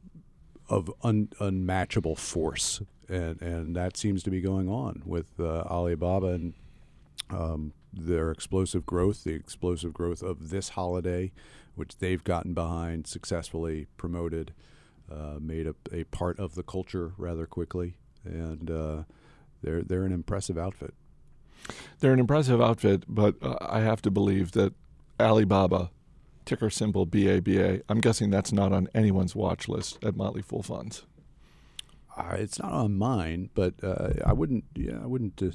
of 0.68 0.92
un, 1.02 1.28
unmatchable 1.40 2.16
force. 2.16 2.82
And 3.08 3.40
and 3.40 3.76
that 3.76 3.96
seems 3.96 4.22
to 4.24 4.30
be 4.30 4.40
going 4.40 4.68
on 4.68 5.02
with 5.06 5.40
uh, 5.40 5.62
alibaba 5.62 6.28
and 6.28 6.54
um, 7.30 7.72
their 7.92 8.30
explosive 8.30 8.84
growth 8.86 9.24
the 9.24 9.34
explosive 9.34 9.92
growth 9.92 10.22
of 10.22 10.50
this 10.50 10.70
holiday 10.70 11.32
which 11.74 11.98
they've 11.98 12.24
gotten 12.24 12.54
behind 12.54 13.06
successfully 13.06 13.86
promoted 13.96 14.52
uh, 15.10 15.38
made 15.40 15.66
a, 15.66 15.74
a 15.92 16.04
part 16.04 16.38
of 16.38 16.54
the 16.54 16.62
culture 16.62 17.12
rather 17.16 17.46
quickly 17.46 17.94
and 18.24 18.70
uh, 18.70 19.02
they're 19.62 19.82
they're 19.82 20.04
an 20.04 20.12
impressive 20.12 20.58
outfit. 20.58 20.94
They're 22.00 22.12
an 22.12 22.20
impressive 22.20 22.60
outfit, 22.60 23.04
but 23.08 23.34
uh, 23.42 23.56
I 23.60 23.80
have 23.80 24.00
to 24.02 24.10
believe 24.10 24.52
that 24.52 24.74
Alibaba, 25.20 25.90
ticker 26.44 26.70
symbol 26.70 27.04
BABA, 27.04 27.82
I'm 27.88 28.00
guessing 28.00 28.30
that's 28.30 28.52
not 28.52 28.72
on 28.72 28.88
anyone's 28.94 29.34
watch 29.34 29.68
list 29.68 29.98
at 30.04 30.16
Motley 30.16 30.42
Fool 30.42 30.62
Funds. 30.62 31.04
It's 32.33 32.59
not 32.59 32.72
on 32.72 32.96
mine, 32.96 33.50
but 33.54 33.74
uh, 33.83 34.11
I 34.24 34.33
wouldn't. 34.33 34.64
Yeah, 34.74 34.98
I 35.02 35.07
wouldn't. 35.07 35.42
Uh, 35.42 35.50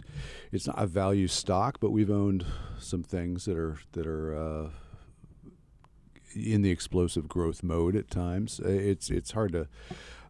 it's 0.52 0.68
not 0.68 0.82
a 0.82 0.88
value 0.88 1.28
stock, 1.28 1.80
but 1.80 1.92
we've 1.92 2.12
owned 2.12 2.46
some 2.80 3.04
things 3.04 3.46
that 3.46 3.58
are 3.58 3.78
that 3.94 4.08
are 4.08 4.36
uh, 4.36 4.70
in 6.36 6.62
the 6.62 6.72
explosive 6.72 7.28
growth 7.28 7.64
mode 7.64 7.96
at 7.96 8.10
times. 8.10 8.60
Uh, 8.64 8.70
it's 8.70 9.10
it's 9.10 9.32
hard 9.32 9.54
to 9.54 9.68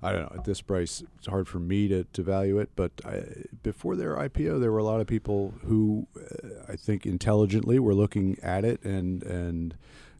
I 0.02 0.12
don't 0.12 0.22
know 0.24 0.38
at 0.38 0.43
this 0.43 0.62
price. 0.62 1.02
It's 1.17 1.28
hard 1.28 1.48
for 1.48 1.60
me 1.60 1.88
to, 1.88 2.04
to 2.04 2.24
value 2.24 2.60
it, 2.60 2.72
but 2.76 2.91
I, 3.06 3.24
before 3.63 3.96
their 3.96 4.17
IPO, 4.17 4.60
there 4.60 4.72
were 4.72 4.80
a 4.80 4.84
lot 4.84 5.00
of 5.00 5.08
people 5.08 5.54
who 5.63 6.08
uh, 6.17 6.72
I 6.72 6.76
think 6.76 7.06
intelligently 7.06 7.80
were 7.80 7.96
looking 7.96 8.38
at 8.43 8.65
it 8.65 8.84
and 8.84 9.24
and 9.24 9.76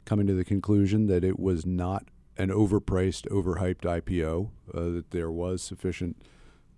coming 0.06 0.28
to 0.28 0.34
the 0.34 0.46
conclusion 0.46 1.08
that 1.08 1.24
it 1.24 1.40
was 1.40 1.66
not 1.66 2.06
an 2.38 2.50
overpriced, 2.50 3.28
overhyped 3.30 3.82
IPO. 3.82 4.50
Uh, 4.74 4.90
that 4.96 5.12
there 5.12 5.32
was 5.32 5.62
sufficient 5.62 6.22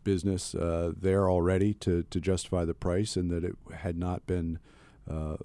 business 0.04 0.54
uh, 0.54 0.92
there 0.96 1.30
already 1.30 1.74
to 1.74 2.04
to 2.04 2.20
justify 2.20 2.66
the 2.66 2.74
price, 2.74 3.16
and 3.16 3.32
that 3.32 3.44
it 3.44 3.56
had 3.78 3.98
not 3.98 4.26
been. 4.28 4.60
Uh, 5.08 5.38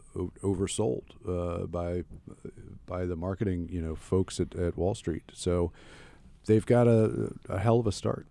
oversold 0.42 1.02
uh, 1.28 1.66
by 1.66 2.02
by 2.86 3.04
the 3.04 3.14
marketing 3.14 3.68
you 3.70 3.82
know 3.82 3.94
folks 3.94 4.40
at, 4.40 4.54
at 4.56 4.74
Wall 4.74 4.94
Street. 4.94 5.24
So 5.34 5.70
they've 6.46 6.64
got 6.64 6.88
a, 6.88 7.34
a 7.46 7.58
hell 7.58 7.78
of 7.78 7.86
a 7.86 7.92
start. 7.92 8.26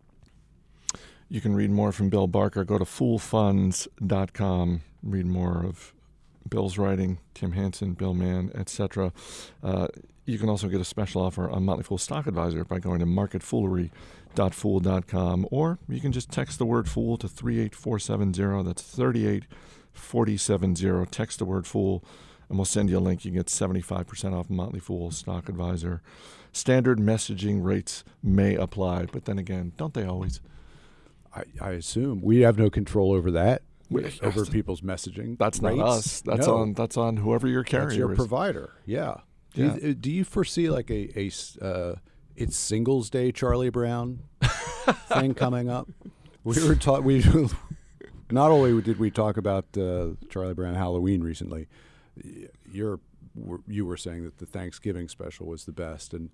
You 1.27 1.41
can 1.41 1.55
read 1.55 1.69
more 1.69 1.91
from 1.91 2.09
Bill 2.09 2.25
Barker. 2.25 2.63
Go 2.63 2.79
to 2.79 2.85
foolfunds.com. 2.85 4.81
Read 5.03 5.25
more 5.27 5.63
of 5.63 5.93
Bill's 6.49 6.77
writing, 6.77 7.19
Tim 7.35 7.51
Hanson, 7.51 7.93
Bill 7.93 8.15
Mann, 8.15 8.51
etc. 8.55 9.13
Uh, 9.63 9.87
you 10.29 10.37
can 10.37 10.49
also 10.49 10.67
get 10.67 10.81
a 10.81 10.85
special 10.85 11.21
offer 11.21 11.49
on 11.49 11.63
Motley 11.65 11.83
Fool 11.83 11.97
Stock 11.97 12.27
Advisor 12.27 12.65
by 12.65 12.79
going 12.79 12.99
to 12.99 13.05
marketfoolery.fool.com, 13.05 15.47
or 15.51 15.79
you 15.87 15.99
can 15.99 16.11
just 16.11 16.31
text 16.31 16.57
the 16.59 16.65
word 16.65 16.89
fool 16.89 17.17
to 17.17 17.27
38470. 17.27 18.63
That's 18.63 18.81
38470. 18.81 21.05
Text 21.11 21.39
the 21.39 21.45
word 21.45 21.67
fool, 21.67 22.03
and 22.47 22.57
we'll 22.57 22.65
send 22.65 22.89
you 22.89 22.97
a 22.97 22.99
link. 22.99 23.25
You 23.25 23.31
can 23.31 23.39
get 23.39 23.47
75% 23.47 24.33
off 24.33 24.49
Motley 24.49 24.79
Fool 24.79 25.11
Stock 25.11 25.49
Advisor 25.49 26.01
standard 26.51 26.99
messaging 26.99 27.63
rates 27.63 28.03
may 28.21 28.55
apply. 28.55 29.05
But 29.05 29.25
then 29.25 29.37
again, 29.37 29.73
don't 29.77 29.93
they 29.93 30.05
always? 30.05 30.41
I, 31.35 31.43
I 31.61 31.71
assume 31.71 32.21
we 32.21 32.41
have 32.41 32.57
no 32.57 32.69
control 32.69 33.13
over 33.13 33.31
that. 33.31 33.61
We, 33.89 34.05
over 34.21 34.45
people's 34.45 34.81
messaging. 34.81 35.37
That's 35.37 35.59
rates? 35.59 35.77
not 35.77 35.87
us. 35.87 36.21
That's 36.21 36.45
no. 36.45 36.57
on 36.57 36.73
that's 36.73 36.95
on 36.95 37.17
whoever 37.17 37.47
your 37.47 37.63
carrier 37.63 37.87
that's 37.87 37.97
your 37.97 38.11
is. 38.11 38.17
provider. 38.17 38.73
Yeah. 38.85 39.21
Do, 39.59 39.65
Yeah. 39.65 39.87
you, 39.87 39.93
do 39.93 40.11
you 40.11 40.23
foresee 40.23 40.69
like 40.69 40.89
a 40.89 41.31
uh, 41.61 41.95
it's 42.35 42.55
Singles 42.55 43.09
Day 43.09 43.31
Charlie 43.31 43.69
Brown 43.69 44.19
thing 45.09 45.33
coming 45.33 45.69
up? 45.69 45.89
We 46.43 46.65
were 46.67 46.75
taught 46.75 47.03
we 47.03 47.23
not 48.31 48.51
only 48.51 48.81
did 48.81 48.99
we 48.99 49.11
talk 49.11 49.37
about 49.37 49.65
uh, 49.77 50.11
Charlie 50.29 50.53
Brown 50.53 50.75
Halloween 50.75 51.21
recently, 51.21 51.67
you're 52.71 52.99
you 53.67 53.85
were 53.85 53.97
saying 53.97 54.23
that 54.23 54.37
the 54.37 54.45
Thanksgiving 54.45 55.07
special 55.07 55.45
was 55.47 55.65
the 55.65 55.71
best, 55.71 56.13
and 56.13 56.29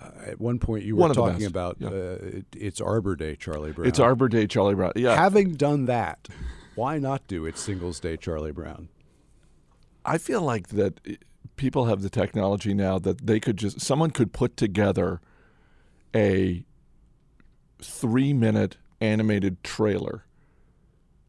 uh, 0.00 0.10
at 0.26 0.40
one 0.40 0.58
point 0.58 0.84
you 0.84 0.96
were 0.96 1.00
One 1.02 1.14
talking 1.14 1.46
about 1.46 1.76
yeah. 1.78 1.88
uh, 1.88 1.90
it, 2.20 2.46
it's 2.56 2.80
Arbor 2.80 3.16
Day 3.16 3.36
Charlie 3.36 3.72
Brown. 3.72 3.88
It's 3.88 3.98
Arbor 4.00 4.28
Day, 4.28 4.46
Charlie 4.46 4.74
Brown. 4.74 4.92
Yeah, 4.96 5.16
Having 5.16 5.54
done 5.54 5.86
that, 5.86 6.28
why 6.74 6.98
not 6.98 7.26
do 7.28 7.46
it's 7.46 7.60
Singles 7.60 8.00
Day 8.00 8.16
Charlie 8.16 8.52
Brown? 8.52 8.88
I 10.04 10.18
feel 10.18 10.42
like 10.42 10.68
that 10.68 11.00
people 11.56 11.86
have 11.86 12.02
the 12.02 12.10
technology 12.10 12.72
now 12.74 12.98
that 12.98 13.26
they 13.26 13.38
could 13.40 13.56
just 13.56 13.80
someone 13.80 14.10
could 14.10 14.32
put 14.32 14.56
together 14.56 15.20
a 16.14 16.64
three 17.82 18.32
minute 18.32 18.76
animated 19.00 19.62
trailer 19.64 20.24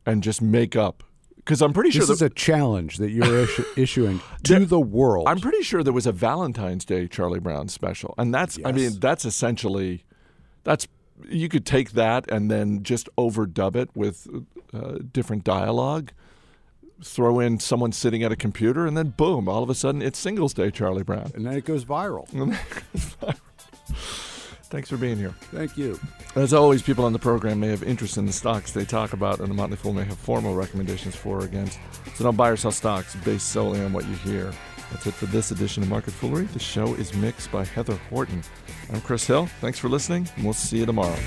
and 0.06 0.24
just 0.24 0.41
make 0.41 0.76
up 0.76 1.04
because 1.38 1.62
I'm 1.62 1.74
pretty 1.74 1.89
sure 1.91 2.02
This 2.02 2.10
is 2.10 2.21
a 2.21 2.30
challenge 2.30 2.97
that 2.97 3.10
you're 3.12 3.26
issu- 3.45 3.78
issuing 3.78 4.21
to 4.43 4.54
There- 4.60 4.65
the 4.65 4.80
world. 4.80 5.28
I'm 5.28 5.39
pretty 5.39 5.63
sure 5.63 5.82
there 5.84 5.93
was 5.93 6.06
a 6.06 6.12
Valentine's 6.12 6.86
Day 6.86 7.08
Charlie 7.08 7.39
Brown 7.39 7.67
special, 7.67 8.13
and 8.17 8.34
that's 8.34 8.60
I 8.65 8.71
mean 8.71 9.00
that's 9.00 9.26
essentially 9.26 10.04
that's 10.63 10.88
you 11.30 11.50
could 11.50 11.65
take 11.65 11.91
that 11.91 12.30
and 12.32 12.50
then 12.50 12.84
just 12.84 13.08
overdub 13.17 13.76
it 13.76 13.89
with 13.95 14.28
uh, 14.74 14.97
different 15.12 15.43
dialogue. 15.43 16.12
Throw 17.04 17.40
in 17.40 17.60
someone 17.60 17.92
sitting 17.92 18.22
at 18.24 18.32
a 18.32 18.36
computer, 18.36 18.86
and 18.86 18.96
then 18.96 19.10
boom! 19.10 19.48
All 19.50 19.64
of 19.64 19.70
a 19.70 19.76
sudden, 19.76 20.02
it's 20.02 20.20
Singles 20.20 20.54
Day, 20.54 20.70
Charlie 20.70 21.04
Brown. 21.04 21.32
and 21.34 21.46
then 21.46 21.54
it 21.54 21.66
goes 21.66 21.84
viral. 21.84 22.28
Thanks 24.72 24.88
for 24.90 24.96
being 24.98 25.18
here. 25.18 25.34
Thank 25.52 25.78
you. 25.78 26.00
As 26.36 26.54
always, 26.54 26.82
people 26.82 27.04
on 27.04 27.12
the 27.12 27.20
program 27.20 27.60
may 27.60 27.68
have 27.68 27.84
interest 27.84 28.18
in 28.18 28.26
the 28.26 28.32
stocks 28.32 28.72
they 28.72 28.86
talk 28.86 29.12
about, 29.14 29.40
and 29.40 29.50
the 29.50 29.54
Motley 29.54 29.76
Fool 29.76 29.94
may 29.94 30.06
have 30.06 30.18
formal 30.18 30.56
recommendations 30.56 31.16
for 31.16 31.40
or 31.40 31.46
against. 31.46 31.78
So 32.16 32.24
don't 32.24 32.38
buy 32.38 32.50
or 32.50 32.56
sell 32.56 32.72
stocks 32.72 33.16
based 33.26 33.50
solely 33.50 33.82
on 33.82 33.92
what 33.92 34.08
you 34.08 34.16
hear. 34.16 34.54
That's 34.92 35.08
it 35.08 35.14
for 35.14 35.26
this 35.26 35.52
edition 35.52 35.84
of 35.84 35.90
Market 35.90 36.14
Foolery. 36.14 36.46
The 36.54 36.60
show 36.60 36.94
is 36.96 37.14
mixed 37.16 37.52
by 37.52 37.66
Heather 37.66 37.96
Horton. 38.10 38.44
I'm 38.94 39.02
Chris 39.02 39.26
Hill. 39.26 39.48
Thanks 39.60 39.80
for 39.80 39.90
listening, 39.90 40.30
and 40.36 40.46
we'll 40.46 40.54
see 40.54 40.78
you 40.78 40.86
tomorrow. 40.86 41.18